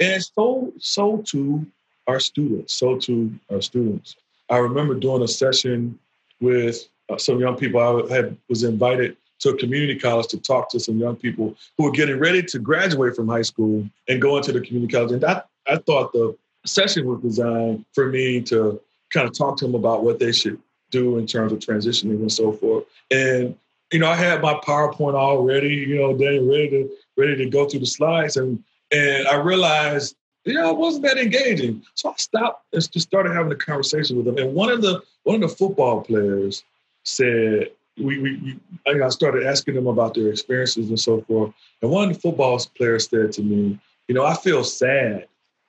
And 0.00 0.22
so, 0.22 0.72
so 0.78 1.18
too 1.18 1.64
our 2.08 2.18
students, 2.18 2.74
so 2.74 2.98
to 2.98 3.32
our 3.50 3.60
students. 3.60 4.16
I 4.50 4.56
remember 4.56 4.94
doing 4.94 5.22
a 5.22 5.28
session 5.28 5.98
with 6.40 6.88
uh, 7.08 7.16
some 7.16 7.38
young 7.38 7.56
people. 7.56 7.80
I 7.80 8.12
had 8.12 8.36
was 8.48 8.64
invited 8.64 9.16
to 9.42 9.50
a 9.50 9.56
community 9.56 9.98
college 9.98 10.28
to 10.28 10.38
talk 10.38 10.70
to 10.70 10.80
some 10.80 10.98
young 10.98 11.16
people 11.16 11.54
who 11.76 11.84
were 11.84 11.90
getting 11.90 12.18
ready 12.18 12.42
to 12.42 12.58
graduate 12.58 13.14
from 13.14 13.28
high 13.28 13.42
school 13.42 13.88
and 14.08 14.22
go 14.22 14.36
into 14.36 14.52
the 14.52 14.60
community 14.60 14.92
college. 14.92 15.12
And 15.12 15.24
I, 15.24 15.42
I 15.68 15.76
thought 15.76 16.12
the 16.12 16.36
session 16.64 17.06
was 17.06 17.20
designed 17.20 17.84
for 17.92 18.08
me 18.08 18.40
to 18.42 18.80
kind 19.10 19.28
of 19.28 19.36
talk 19.36 19.56
to 19.58 19.66
them 19.66 19.74
about 19.74 20.04
what 20.04 20.18
they 20.18 20.32
should 20.32 20.58
do 20.90 21.18
in 21.18 21.26
terms 21.26 21.52
of 21.52 21.58
transitioning 21.58 22.20
and 22.20 22.32
so 22.32 22.52
forth. 22.52 22.84
And 23.10 23.56
you 23.92 23.98
know, 23.98 24.08
I 24.08 24.16
had 24.16 24.40
my 24.40 24.54
PowerPoint 24.54 25.14
already, 25.14 25.68
you 25.68 25.96
know, 25.96 26.16
then 26.16 26.48
ready 26.48 26.70
to 26.70 26.90
ready 27.16 27.36
to 27.36 27.46
go 27.46 27.68
through 27.68 27.80
the 27.80 27.86
slides, 27.86 28.38
and 28.38 28.62
and 28.90 29.28
I 29.28 29.36
realized 29.36 30.16
you 30.44 30.54
know, 30.54 30.70
it 30.70 30.76
wasn't 30.76 31.04
that 31.04 31.18
engaging. 31.18 31.82
So 31.94 32.10
I 32.10 32.14
stopped 32.16 32.66
and 32.72 32.92
just 32.92 33.06
started 33.06 33.32
having 33.32 33.52
a 33.52 33.56
conversation 33.56 34.16
with 34.16 34.26
them. 34.26 34.38
And 34.38 34.54
one 34.54 34.70
of 34.70 34.82
the 34.82 35.02
one 35.24 35.36
of 35.36 35.48
the 35.48 35.56
football 35.56 36.00
players 36.00 36.64
said, 37.04 37.70
we, 37.98 38.18
we, 38.18 38.58
we 38.86 39.02
I 39.02 39.08
started 39.08 39.46
asking 39.46 39.74
them 39.74 39.86
about 39.86 40.14
their 40.14 40.28
experiences 40.28 40.88
and 40.88 40.98
so 40.98 41.20
forth. 41.22 41.52
And 41.82 41.90
one 41.90 42.14
football 42.14 42.60
players 42.76 43.08
said 43.08 43.32
to 43.32 43.42
me, 43.42 43.78
you 44.08 44.14
know, 44.14 44.24
I 44.24 44.34
feel 44.34 44.64
sad 44.64 45.28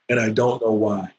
and 0.10 0.20
I 0.20 0.30
don't 0.30 0.62
know 0.62 0.72
why. 0.72 1.12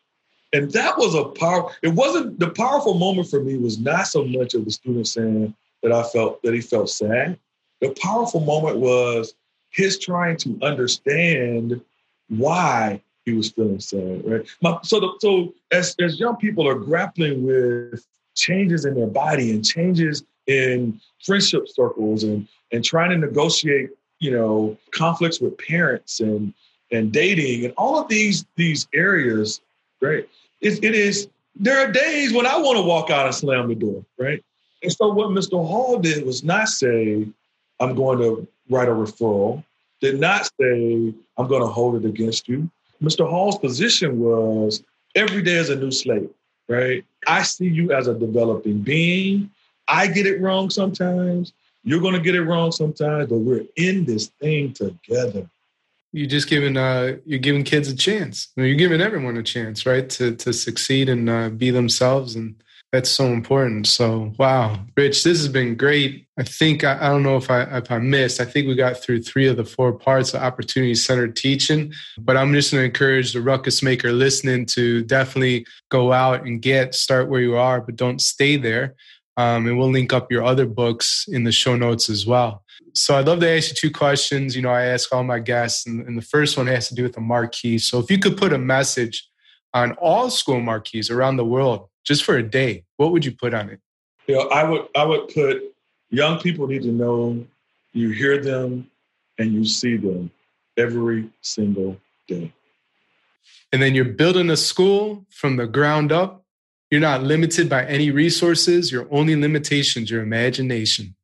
And 0.52 0.70
that 0.72 0.96
was 0.96 1.14
a 1.14 1.24
power. 1.24 1.70
It 1.82 1.88
wasn't 1.88 2.38
the 2.38 2.50
powerful 2.50 2.94
moment 2.94 3.28
for 3.28 3.40
me 3.40 3.58
was 3.58 3.78
not 3.78 4.06
so 4.06 4.24
much 4.24 4.54
of 4.54 4.64
the 4.64 4.70
student 4.70 5.08
saying 5.08 5.54
that 5.82 5.92
I 5.92 6.02
felt 6.04 6.42
that 6.42 6.54
he 6.54 6.60
felt 6.60 6.90
sad. 6.90 7.38
The 7.80 7.94
powerful 8.00 8.40
moment 8.40 8.78
was 8.78 9.34
his 9.70 9.98
trying 9.98 10.36
to 10.38 10.58
understand 10.62 11.80
why 12.28 13.02
he 13.24 13.32
was 13.32 13.50
feeling 13.50 13.80
sad, 13.80 14.22
right? 14.24 14.46
My, 14.62 14.78
so, 14.82 15.00
the, 15.00 15.14
so 15.18 15.54
as 15.72 15.96
as 16.00 16.20
young 16.20 16.36
people 16.36 16.68
are 16.68 16.78
grappling 16.78 17.44
with 17.44 18.06
changes 18.36 18.84
in 18.84 18.94
their 18.94 19.06
body 19.06 19.50
and 19.50 19.64
changes 19.64 20.24
in 20.46 21.00
friendship 21.24 21.68
circles 21.68 22.24
and 22.24 22.46
and 22.72 22.85
trying 22.85 23.11
to 23.11 23.16
negotiate, 23.16 23.90
you 24.18 24.30
know, 24.30 24.76
conflicts 24.90 25.40
with 25.40 25.57
parents 25.59 26.20
and 26.20 26.52
and 26.90 27.12
dating 27.12 27.64
and 27.64 27.74
all 27.76 27.98
of 27.98 28.09
these 28.09 28.44
these 28.57 28.88
areas, 28.94 29.61
right? 30.00 30.28
It, 30.61 30.83
it 30.85 30.94
is 30.94 31.28
there 31.57 31.78
are 31.78 31.90
days 31.90 32.33
when 32.33 32.46
I 32.46 32.59
want 32.59 32.76
to 32.78 32.83
walk 32.83 33.11
out 33.11 33.26
and 33.26 33.35
slam 33.35 33.68
the 33.68 33.74
door, 33.74 34.04
right? 34.18 34.42
And 34.83 34.92
so 34.92 35.09
what 35.09 35.30
Mr. 35.30 35.52
Hall 35.52 35.98
did 35.98 36.26
was 36.26 36.44
not 36.44 36.68
say, 36.68 37.26
I'm 37.80 37.94
going 37.94 38.18
to 38.18 38.46
write 38.68 38.88
a 38.88 38.92
referral, 38.92 39.64
did 40.00 40.20
not 40.20 40.50
say, 40.61 41.14
I'm 41.38 41.48
going 41.48 41.62
to 41.62 41.68
hold 41.68 41.96
it 41.96 42.07
against 42.07 42.48
you. 42.48 42.70
Mr. 43.02 43.28
Hall's 43.28 43.59
position 43.59 44.20
was 44.20 44.83
every 45.14 45.42
day 45.42 45.54
is 45.54 45.70
a 45.70 45.76
new 45.76 45.90
slate, 45.90 46.30
right? 46.68 47.04
I 47.26 47.42
see 47.42 47.68
you 47.68 47.92
as 47.92 48.09
a 48.09 48.14
developing 48.14 48.80
being. 48.80 49.50
I 49.88 50.07
get 50.07 50.27
it 50.27 50.40
wrong 50.40 50.70
sometimes. 50.70 51.53
You're 51.83 52.01
going 52.01 52.14
to 52.14 52.20
get 52.20 52.35
it 52.35 52.42
wrong 52.42 52.73
sometimes, 52.73 53.29
but 53.29 53.38
we're 53.38 53.64
in 53.77 54.05
this 54.05 54.29
thing 54.40 54.73
together. 54.73 55.49
You're 56.12 56.29
just 56.29 56.49
giving 56.49 56.77
uh, 56.77 57.16
you're 57.27 57.40
giving 57.40 57.64
kids 57.64 57.88
a 57.88 57.97
chance. 57.97 58.49
I 58.57 58.61
mean, 58.61 58.68
you're 58.68 58.79
giving 58.79 59.01
everyone 59.01 59.37
a 59.37 59.42
chance, 59.42 59.85
right, 59.85 60.09
to 60.11 60.35
to 60.37 60.53
succeed 60.53 61.09
and 61.09 61.29
uh, 61.29 61.49
be 61.51 61.70
themselves 61.70 62.37
and 62.37 62.55
that's 62.94 63.11
so 63.11 63.27
important. 63.27 63.88
So, 63.88 64.33
wow, 64.38 64.79
Rich, 64.97 65.25
this 65.25 65.38
has 65.38 65.49
been 65.49 65.75
great. 65.75 66.29
I 66.38 66.44
think 66.44 66.85
I, 66.85 66.94
I, 66.94 67.09
don't 67.09 67.25
know 67.25 67.37
if 67.37 67.51
I 67.51 67.62
if 67.62 67.90
I 67.90 67.99
missed. 67.99 68.40
I 68.40 68.44
think 68.44 68.68
we 68.68 68.77
got 68.77 68.99
through 68.99 69.23
three 69.23 69.49
of 69.49 69.57
the 69.57 69.64
four 69.64 69.92
parts 69.92 70.33
of 70.33 70.42
opportunity 70.42 70.94
centered 70.94 71.35
teaching. 71.35 71.92
But 72.18 72.37
I'm 72.37 72.53
just 72.53 72.70
going 72.70 72.83
to 72.83 72.87
encourage 72.87 73.33
the 73.33 73.40
ruckus 73.40 73.83
maker 73.83 74.12
listening 74.12 74.66
to 74.66 75.03
definitely 75.03 75.66
go 75.88 76.12
out 76.12 76.47
and 76.47 76.62
get 76.62 76.94
start 76.94 77.29
where 77.29 77.40
you 77.40 77.57
are, 77.57 77.81
but 77.81 77.97
don't 77.97 78.20
stay 78.20 78.57
there. 78.57 78.94
Um, 79.37 79.66
and 79.66 79.79
we'll 79.79 79.90
link 79.90 80.12
up 80.12 80.31
your 80.31 80.44
other 80.44 80.66
books 80.66 81.27
in 81.29 81.42
the 81.42 81.51
show 81.51 81.75
notes 81.77 82.09
as 82.09 82.25
well. 82.25 82.62
So 82.92 83.16
I'd 83.16 83.27
love 83.27 83.40
to 83.40 83.51
ask 83.51 83.70
you 83.70 83.75
two 83.75 83.90
questions. 83.90 84.55
You 84.55 84.62
know, 84.62 84.70
I 84.70 84.85
ask 84.85 85.12
all 85.12 85.25
my 85.25 85.40
guests, 85.40 85.87
and, 85.87 86.07
and 86.07 86.16
the 86.16 86.23
first 86.23 86.57
one 86.57 86.68
has 86.68 86.88
to 86.88 86.94
do 86.94 87.03
with 87.03 87.14
the 87.14 87.20
marquee. 87.20 87.79
So 87.79 87.99
if 87.99 88.11
you 88.11 88.18
could 88.18 88.37
put 88.37 88.53
a 88.53 88.59
message 88.59 89.29
on 89.73 89.92
all 89.92 90.31
school 90.31 90.61
marquees 90.61 91.11
around 91.11 91.37
the 91.37 91.44
world 91.44 91.88
just 92.05 92.23
for 92.23 92.37
a 92.37 92.42
day, 92.42 92.85
what 92.97 93.11
would 93.11 93.25
you 93.25 93.33
put 93.33 93.53
on 93.55 93.70
it? 93.70 93.81
You 94.29 94.37
know, 94.37 94.49
I 94.49 94.62
would 94.62 94.87
I 94.97 95.05
would 95.05 95.29
put 95.35 95.62
young 96.11 96.38
people 96.38 96.66
need 96.66 96.83
to 96.83 96.92
know 96.92 97.44
you 97.92 98.11
hear 98.11 98.40
them 98.40 98.90
and 99.38 99.53
you 99.53 99.64
see 99.64 99.97
them 99.97 100.31
every 100.77 101.29
single 101.42 101.97
day. 102.29 102.53
And 103.73 103.83
then 103.83 103.94
you're 103.94 104.05
building 104.05 104.51
a 104.51 104.57
school 104.57 105.27
from 105.31 105.57
the 105.57 105.66
ground 105.66 106.12
up 106.12 106.43
You're 106.90 107.01
not 107.01 107.23
limited 107.23 107.68
by 107.68 107.85
any 107.87 108.11
resources. 108.11 108.92
Your 108.92 109.09
only 109.11 109.37
limitations, 109.37 110.11
your 110.11 110.23
imagination. 110.23 111.14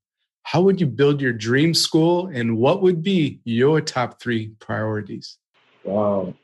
How 0.43 0.63
would 0.63 0.81
you 0.81 0.87
build 0.87 1.21
your 1.21 1.33
dream 1.33 1.75
school 1.75 2.27
and 2.29 2.57
what 2.59 2.83
would 2.83 3.03
be 3.03 3.41
your 3.45 3.81
top 3.81 4.21
three 4.21 4.49
priorities? 4.59 5.39
Wow. 5.85 6.35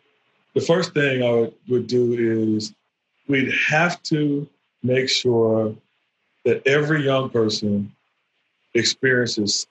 The 0.55 0.61
first 0.61 0.95
thing 0.95 1.23
I 1.23 1.31
would, 1.33 1.55
would 1.69 1.87
do 1.87 2.55
is 2.57 2.73
we'd 3.27 3.53
have 3.69 4.03
to 4.05 4.49
make 4.83 5.09
sure 5.09 5.75
that 6.45 6.67
every 6.67 7.05
young 7.05 7.31
person 7.31 7.93
experiences 8.75 9.67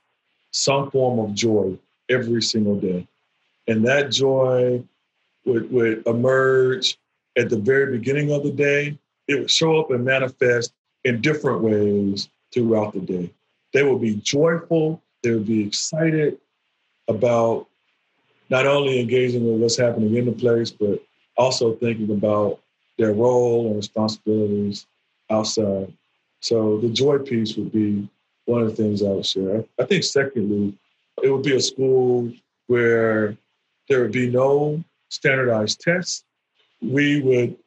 some 0.51 0.91
form 0.91 1.19
of 1.19 1.33
joy 1.33 1.77
every 2.09 2.41
single 2.41 2.79
day. 2.79 3.07
And 3.67 3.85
that 3.87 4.11
joy 4.11 4.83
would, 5.45 5.71
would 5.71 6.05
emerge 6.05 6.97
at 7.37 7.49
the 7.49 7.57
very 7.57 7.97
beginning 7.97 8.31
of 8.31 8.43
the 8.43 8.51
day. 8.51 8.97
It 9.27 9.39
would 9.39 9.51
show 9.51 9.79
up 9.79 9.91
and 9.91 10.05
manifest 10.05 10.73
in 11.03 11.21
different 11.21 11.61
ways 11.61 12.29
throughout 12.53 12.93
the 12.93 12.99
day. 12.99 13.31
They 13.73 13.83
would 13.83 14.01
be 14.01 14.15
joyful, 14.15 15.01
they 15.23 15.31
would 15.31 15.47
be 15.47 15.65
excited 15.65 16.37
about 17.07 17.67
not 18.49 18.67
only 18.67 18.99
engaging 18.99 19.45
with 19.45 19.61
what's 19.61 19.77
happening 19.77 20.15
in 20.15 20.25
the 20.25 20.31
place, 20.31 20.71
but 20.71 21.01
also 21.37 21.73
thinking 21.73 22.11
about 22.11 22.59
their 22.97 23.13
role 23.13 23.67
and 23.67 23.75
responsibilities 23.75 24.85
outside. 25.29 25.91
So 26.39 26.77
the 26.79 26.89
joy 26.89 27.19
piece 27.19 27.55
would 27.55 27.71
be 27.71 28.07
one 28.45 28.61
of 28.61 28.69
the 28.69 28.75
things 28.75 29.01
I 29.01 29.07
would 29.07 29.25
share. 29.25 29.65
I 29.79 29.85
think 29.85 30.03
secondly, 30.03 30.77
it 31.23 31.29
would 31.29 31.43
be 31.43 31.55
a 31.55 31.61
school 31.61 32.31
where 32.67 33.35
there 33.89 34.01
would 34.01 34.11
be 34.11 34.29
no 34.29 34.83
standardized 35.09 35.81
tests. 35.81 36.23
We 36.81 37.21
would 37.21 37.57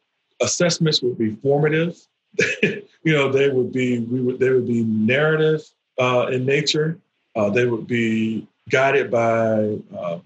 assessments 0.40 1.02
would 1.02 1.18
be 1.18 1.32
formative. 1.36 1.96
you 2.62 2.82
know, 3.04 3.30
they 3.30 3.48
would 3.48 3.72
be 3.72 4.00
we 4.00 4.20
would 4.20 4.38
they 4.38 4.50
would 4.50 4.66
be 4.66 4.84
narrative 4.84 5.62
uh, 5.98 6.26
in 6.30 6.44
nature. 6.44 6.98
Uh, 7.34 7.50
they 7.50 7.66
would 7.66 7.86
be 7.86 8.46
guided 8.70 9.10
by 9.10 9.78
uh, 9.96 10.18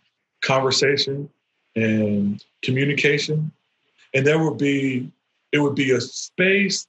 conversation 0.43 1.29
and 1.77 2.45
communication, 2.63 3.53
and 4.15 4.27
there 4.27 4.39
would 4.43 4.59
be 4.59 5.11
it 5.53 5.59
would 5.59 5.75
be 5.75 5.93
a 5.93 6.01
space 6.01 6.87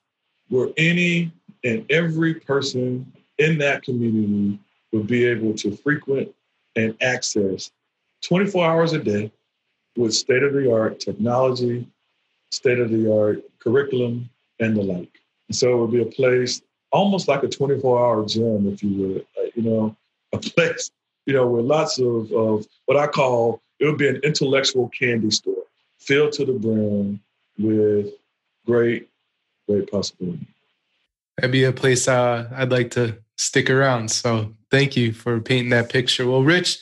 where 0.50 0.70
any 0.78 1.32
and 1.64 1.86
every 1.90 2.36
person 2.36 3.12
in 3.38 3.58
that 3.58 3.84
community 3.84 4.60
would 4.92 5.08
be 5.08 5.26
able 5.26 5.54
to 5.54 5.76
frequent 5.78 6.34
and 6.76 6.96
access 7.02 7.72
24 8.22 8.66
hours 8.66 8.94
a 8.94 9.00
day 9.00 9.32
with 9.96 10.14
state 10.14 10.44
of 10.44 10.54
the 10.54 10.72
art 10.72 11.00
technology, 11.00 11.88
state 12.54 12.80
of 12.80 12.90
the 12.92 13.12
art 13.12 13.44
curriculum, 13.60 14.30
and 14.60 14.76
the 14.78 14.82
like. 14.82 15.20
And 15.50 15.56
so 15.56 15.74
it 15.74 15.78
would 15.78 15.92
be 15.92 16.02
a 16.02 16.06
place 16.06 16.62
almost 16.92 17.28
like 17.28 17.44
a 17.44 17.50
24 17.50 18.00
hour 18.00 18.26
gym, 18.26 18.72
if 18.72 18.84
you 18.84 18.96
would, 18.96 19.26
uh, 19.38 19.50
you 19.56 19.64
know, 19.64 19.96
a 20.32 20.38
place, 20.56 20.92
you 21.26 21.34
know, 21.34 21.48
with 21.48 21.66
lots 21.66 22.00
of, 22.00 22.32
of 22.32 22.66
what 22.86 22.98
I 22.98 23.08
call 23.08 23.62
it 23.80 23.86
would 23.86 23.98
be 23.98 24.08
an 24.08 24.22
intellectual 24.24 24.90
candy 24.90 25.32
store 25.32 25.64
filled 26.00 26.32
to 26.34 26.46
the 26.46 26.54
brim 26.54 27.20
with 27.58 28.14
great, 28.66 29.10
great 29.68 29.92
possibility. 29.92 30.48
That'd 31.38 31.52
be 31.52 31.64
a 31.64 31.74
place 31.74 32.08
uh, 32.08 32.50
I'd 32.56 32.72
like 32.72 32.92
to 32.92 33.18
stick 33.36 33.70
around. 33.70 34.10
So 34.10 34.54
thank 34.70 34.96
you 34.96 35.12
for 35.12 35.40
painting 35.42 35.72
that 35.72 35.90
picture. 35.90 36.30
Well, 36.30 36.44
Rich, 36.44 36.80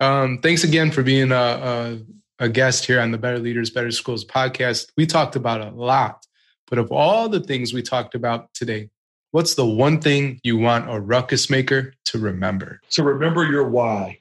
um, 0.00 0.38
thanks 0.38 0.64
again 0.64 0.90
for 0.90 1.02
being 1.02 1.30
a, 1.30 1.34
a, 1.34 1.98
a 2.42 2.48
guest 2.48 2.84
here 2.84 3.00
on 3.00 3.12
the 3.12 3.18
Better 3.18 3.38
Leaders, 3.38 3.70
Better 3.70 3.92
Schools 3.92 4.24
podcast. 4.24 4.90
We 4.96 5.06
talked 5.06 5.36
about 5.36 5.60
a 5.60 5.70
lot, 5.70 6.26
but 6.66 6.76
of 6.76 6.90
all 6.90 7.28
the 7.28 7.38
things 7.38 7.72
we 7.72 7.82
talked 7.82 8.16
about 8.16 8.52
today, 8.52 8.90
what's 9.30 9.54
the 9.54 9.64
one 9.64 10.00
thing 10.00 10.40
you 10.42 10.58
want 10.58 10.90
a 10.90 10.98
ruckus 10.98 11.48
maker 11.48 11.94
to 12.06 12.18
remember? 12.18 12.80
To 12.90 13.04
remember 13.04 13.44
your 13.44 13.68
why. 13.68 14.18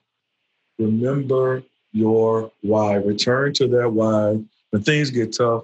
Remember 0.77 1.63
your 1.93 2.51
why. 2.61 2.93
Return 2.93 3.53
to 3.53 3.67
that 3.69 3.91
why. 3.91 4.39
When 4.69 4.83
things 4.83 5.09
get 5.09 5.35
tough, 5.35 5.63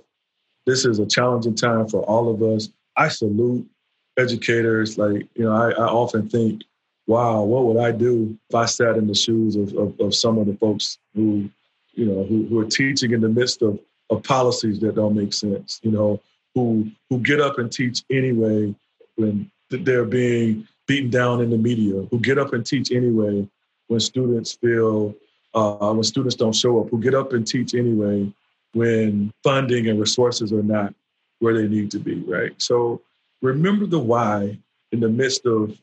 this 0.66 0.84
is 0.84 0.98
a 0.98 1.06
challenging 1.06 1.54
time 1.54 1.88
for 1.88 2.02
all 2.06 2.34
of 2.34 2.42
us. 2.42 2.70
I 2.98 3.10
salute 3.10 3.70
educators. 4.18 4.98
Like, 4.98 5.28
you 5.36 5.46
know, 5.46 5.54
I, 5.54 5.70
I 5.70 5.86
often 5.86 6.28
think 6.28 6.64
wow, 7.08 7.42
what 7.42 7.64
would 7.64 7.78
I 7.78 7.92
do 7.92 8.38
if 8.50 8.56
I 8.56 8.66
sat 8.66 8.98
in 8.98 9.08
the 9.08 9.16
shoes 9.16 9.56
of, 9.56 9.74
of, 9.76 10.00
of 10.00 10.14
some 10.14 10.38
of 10.38 10.46
the 10.46 10.56
folks 10.56 10.98
who, 11.16 11.50
you 11.98 12.06
know, 12.06 12.24
who, 12.24 12.46
who, 12.48 12.60
are 12.60 12.66
teaching 12.66 13.12
in 13.12 13.22
the 13.22 13.30
midst 13.30 13.62
of, 13.62 13.80
of 14.10 14.24
policies 14.24 14.80
that 14.80 14.96
don't 14.96 15.16
make 15.16 15.34
sense, 15.34 15.80
you 15.84 15.92
know, 15.92 16.22
who 16.54 16.90
who 17.10 17.20
get 17.20 17.42
up 17.42 17.58
and 17.58 17.72
teach 17.72 18.04
anyway 18.12 18.74
when 19.16 19.50
they're 19.70 20.06
being 20.06 20.68
beaten 20.88 21.10
down 21.10 21.42
in 21.42 21.50
the 21.50 21.58
media, 21.58 22.08
who 22.12 22.20
get 22.20 22.38
up 22.38 22.54
and 22.54 22.66
teach 22.66 22.92
anyway 22.92 23.48
when 23.88 24.00
students 24.00 24.54
feel 24.54 25.16
uh, 25.54 25.92
when 25.94 26.04
students 26.04 26.36
don't 26.36 26.56
show 26.56 26.80
up, 26.82 26.90
who 26.90 27.02
get 27.02 27.16
up 27.16 27.34
and 27.34 27.48
teach 27.48 27.74
anyway 27.74 28.32
when 28.74 29.32
funding 29.44 29.88
and 29.90 30.00
resources 30.00 30.54
are 30.54 30.64
not 30.64 30.94
where 31.40 31.54
they 31.54 31.68
need 31.68 31.90
to 31.92 32.00
be, 32.00 32.16
right? 32.22 32.54
So 32.62 33.02
remember 33.42 33.86
the 33.86 34.00
why 34.00 34.58
in 34.92 35.00
the 35.00 35.10
midst 35.10 35.46
of 35.46 35.78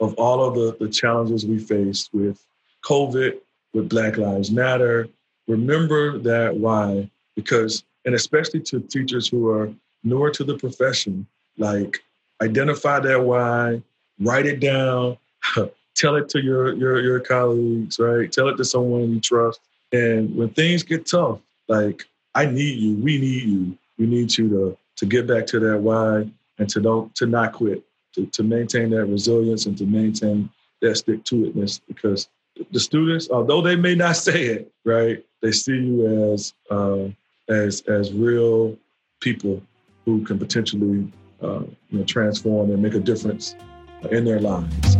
of 0.00 0.14
all 0.14 0.44
of 0.44 0.54
the, 0.54 0.84
the 0.84 0.90
challenges 0.90 1.44
we 1.46 1.58
faced 1.58 2.12
with 2.12 2.44
COVID, 2.84 3.38
with 3.74 3.88
Black 3.88 4.16
Lives 4.16 4.50
Matter. 4.50 5.08
Remember 5.50 6.16
that 6.18 6.56
why, 6.56 7.10
because, 7.34 7.84
and 8.04 8.14
especially 8.14 8.60
to 8.60 8.80
teachers 8.80 9.26
who 9.26 9.48
are 9.50 9.72
newer 10.04 10.30
to 10.30 10.44
the 10.44 10.56
profession, 10.56 11.26
like 11.58 12.02
identify 12.40 13.00
that 13.00 13.24
why, 13.24 13.82
write 14.20 14.46
it 14.46 14.60
down, 14.60 15.18
tell 15.96 16.14
it 16.14 16.28
to 16.28 16.40
your, 16.40 16.74
your, 16.74 17.00
your 17.00 17.18
colleagues, 17.18 17.98
right? 17.98 18.30
Tell 18.30 18.48
it 18.48 18.56
to 18.58 18.64
someone 18.64 19.10
you 19.10 19.20
trust. 19.20 19.60
And 19.92 20.34
when 20.36 20.50
things 20.50 20.84
get 20.84 21.06
tough, 21.06 21.40
like, 21.68 22.04
I 22.36 22.46
need 22.46 22.78
you, 22.78 22.94
we 22.96 23.18
need 23.18 23.42
you, 23.42 23.78
we 23.98 24.06
need 24.06 24.38
you 24.38 24.48
to, 24.50 24.78
to 24.98 25.06
get 25.06 25.26
back 25.26 25.46
to 25.48 25.58
that 25.58 25.80
why 25.80 26.30
and 26.58 26.68
to 26.68 26.80
don't, 26.80 27.12
to 27.16 27.26
not 27.26 27.54
quit 27.54 27.82
to, 28.14 28.26
to 28.26 28.42
maintain 28.44 28.90
that 28.90 29.06
resilience 29.06 29.66
and 29.66 29.76
to 29.78 29.84
maintain 29.84 30.48
that 30.80 30.96
stick 30.96 31.24
to 31.24 31.50
itness 31.50 31.80
because 31.88 32.28
the 32.70 32.80
students, 32.80 33.28
although 33.30 33.60
they 33.60 33.76
may 33.76 33.94
not 33.94 34.16
say 34.28 34.44
it, 34.44 34.72
right, 34.84 35.24
they 35.42 35.52
see 35.52 35.76
you 35.76 36.32
as 36.32 36.54
uh, 36.70 37.08
as 37.48 37.82
as 37.82 38.12
real 38.12 38.76
people 39.20 39.62
who 40.04 40.24
can 40.24 40.38
potentially 40.38 41.10
uh, 41.42 41.60
you 41.90 41.98
know, 41.98 42.04
transform 42.04 42.70
and 42.70 42.82
make 42.82 42.94
a 42.94 43.00
difference 43.00 43.54
in 44.10 44.24
their 44.24 44.40
lives. 44.40 44.96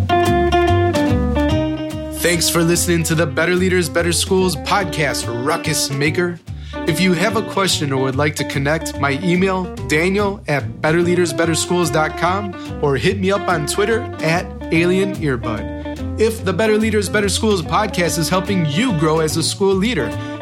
Thanks 2.22 2.50
for 2.50 2.62
listening 2.62 3.02
to 3.04 3.14
the 3.14 3.26
Better 3.26 3.54
Leaders, 3.54 3.88
Better 3.88 4.12
Schools 4.12 4.56
podcast, 4.56 5.26
Ruckus 5.46 5.90
Maker. 5.90 6.38
If 6.86 7.00
you 7.00 7.14
have 7.14 7.36
a 7.36 7.42
question 7.50 7.92
or 7.92 8.02
would 8.02 8.16
like 8.16 8.36
to 8.36 8.44
connect, 8.44 9.00
my 9.00 9.18
email, 9.22 9.74
daniel 9.86 10.42
at 10.46 10.62
betterleadersbetterschools.com 10.82 12.84
or 12.84 12.96
hit 12.96 13.18
me 13.18 13.32
up 13.32 13.48
on 13.48 13.66
Twitter 13.66 14.02
at 14.20 14.46
Alien 14.72 15.14
Earbud. 15.14 15.80
If 16.20 16.44
the 16.44 16.52
Better 16.52 16.76
Leaders, 16.76 17.08
Better 17.08 17.30
Schools 17.30 17.62
podcast 17.62 18.18
is 18.18 18.28
helping 18.28 18.66
you 18.66 18.92
grow 18.98 19.20
as 19.20 19.38
a 19.38 19.42
school 19.42 19.74
leader, 19.74 20.10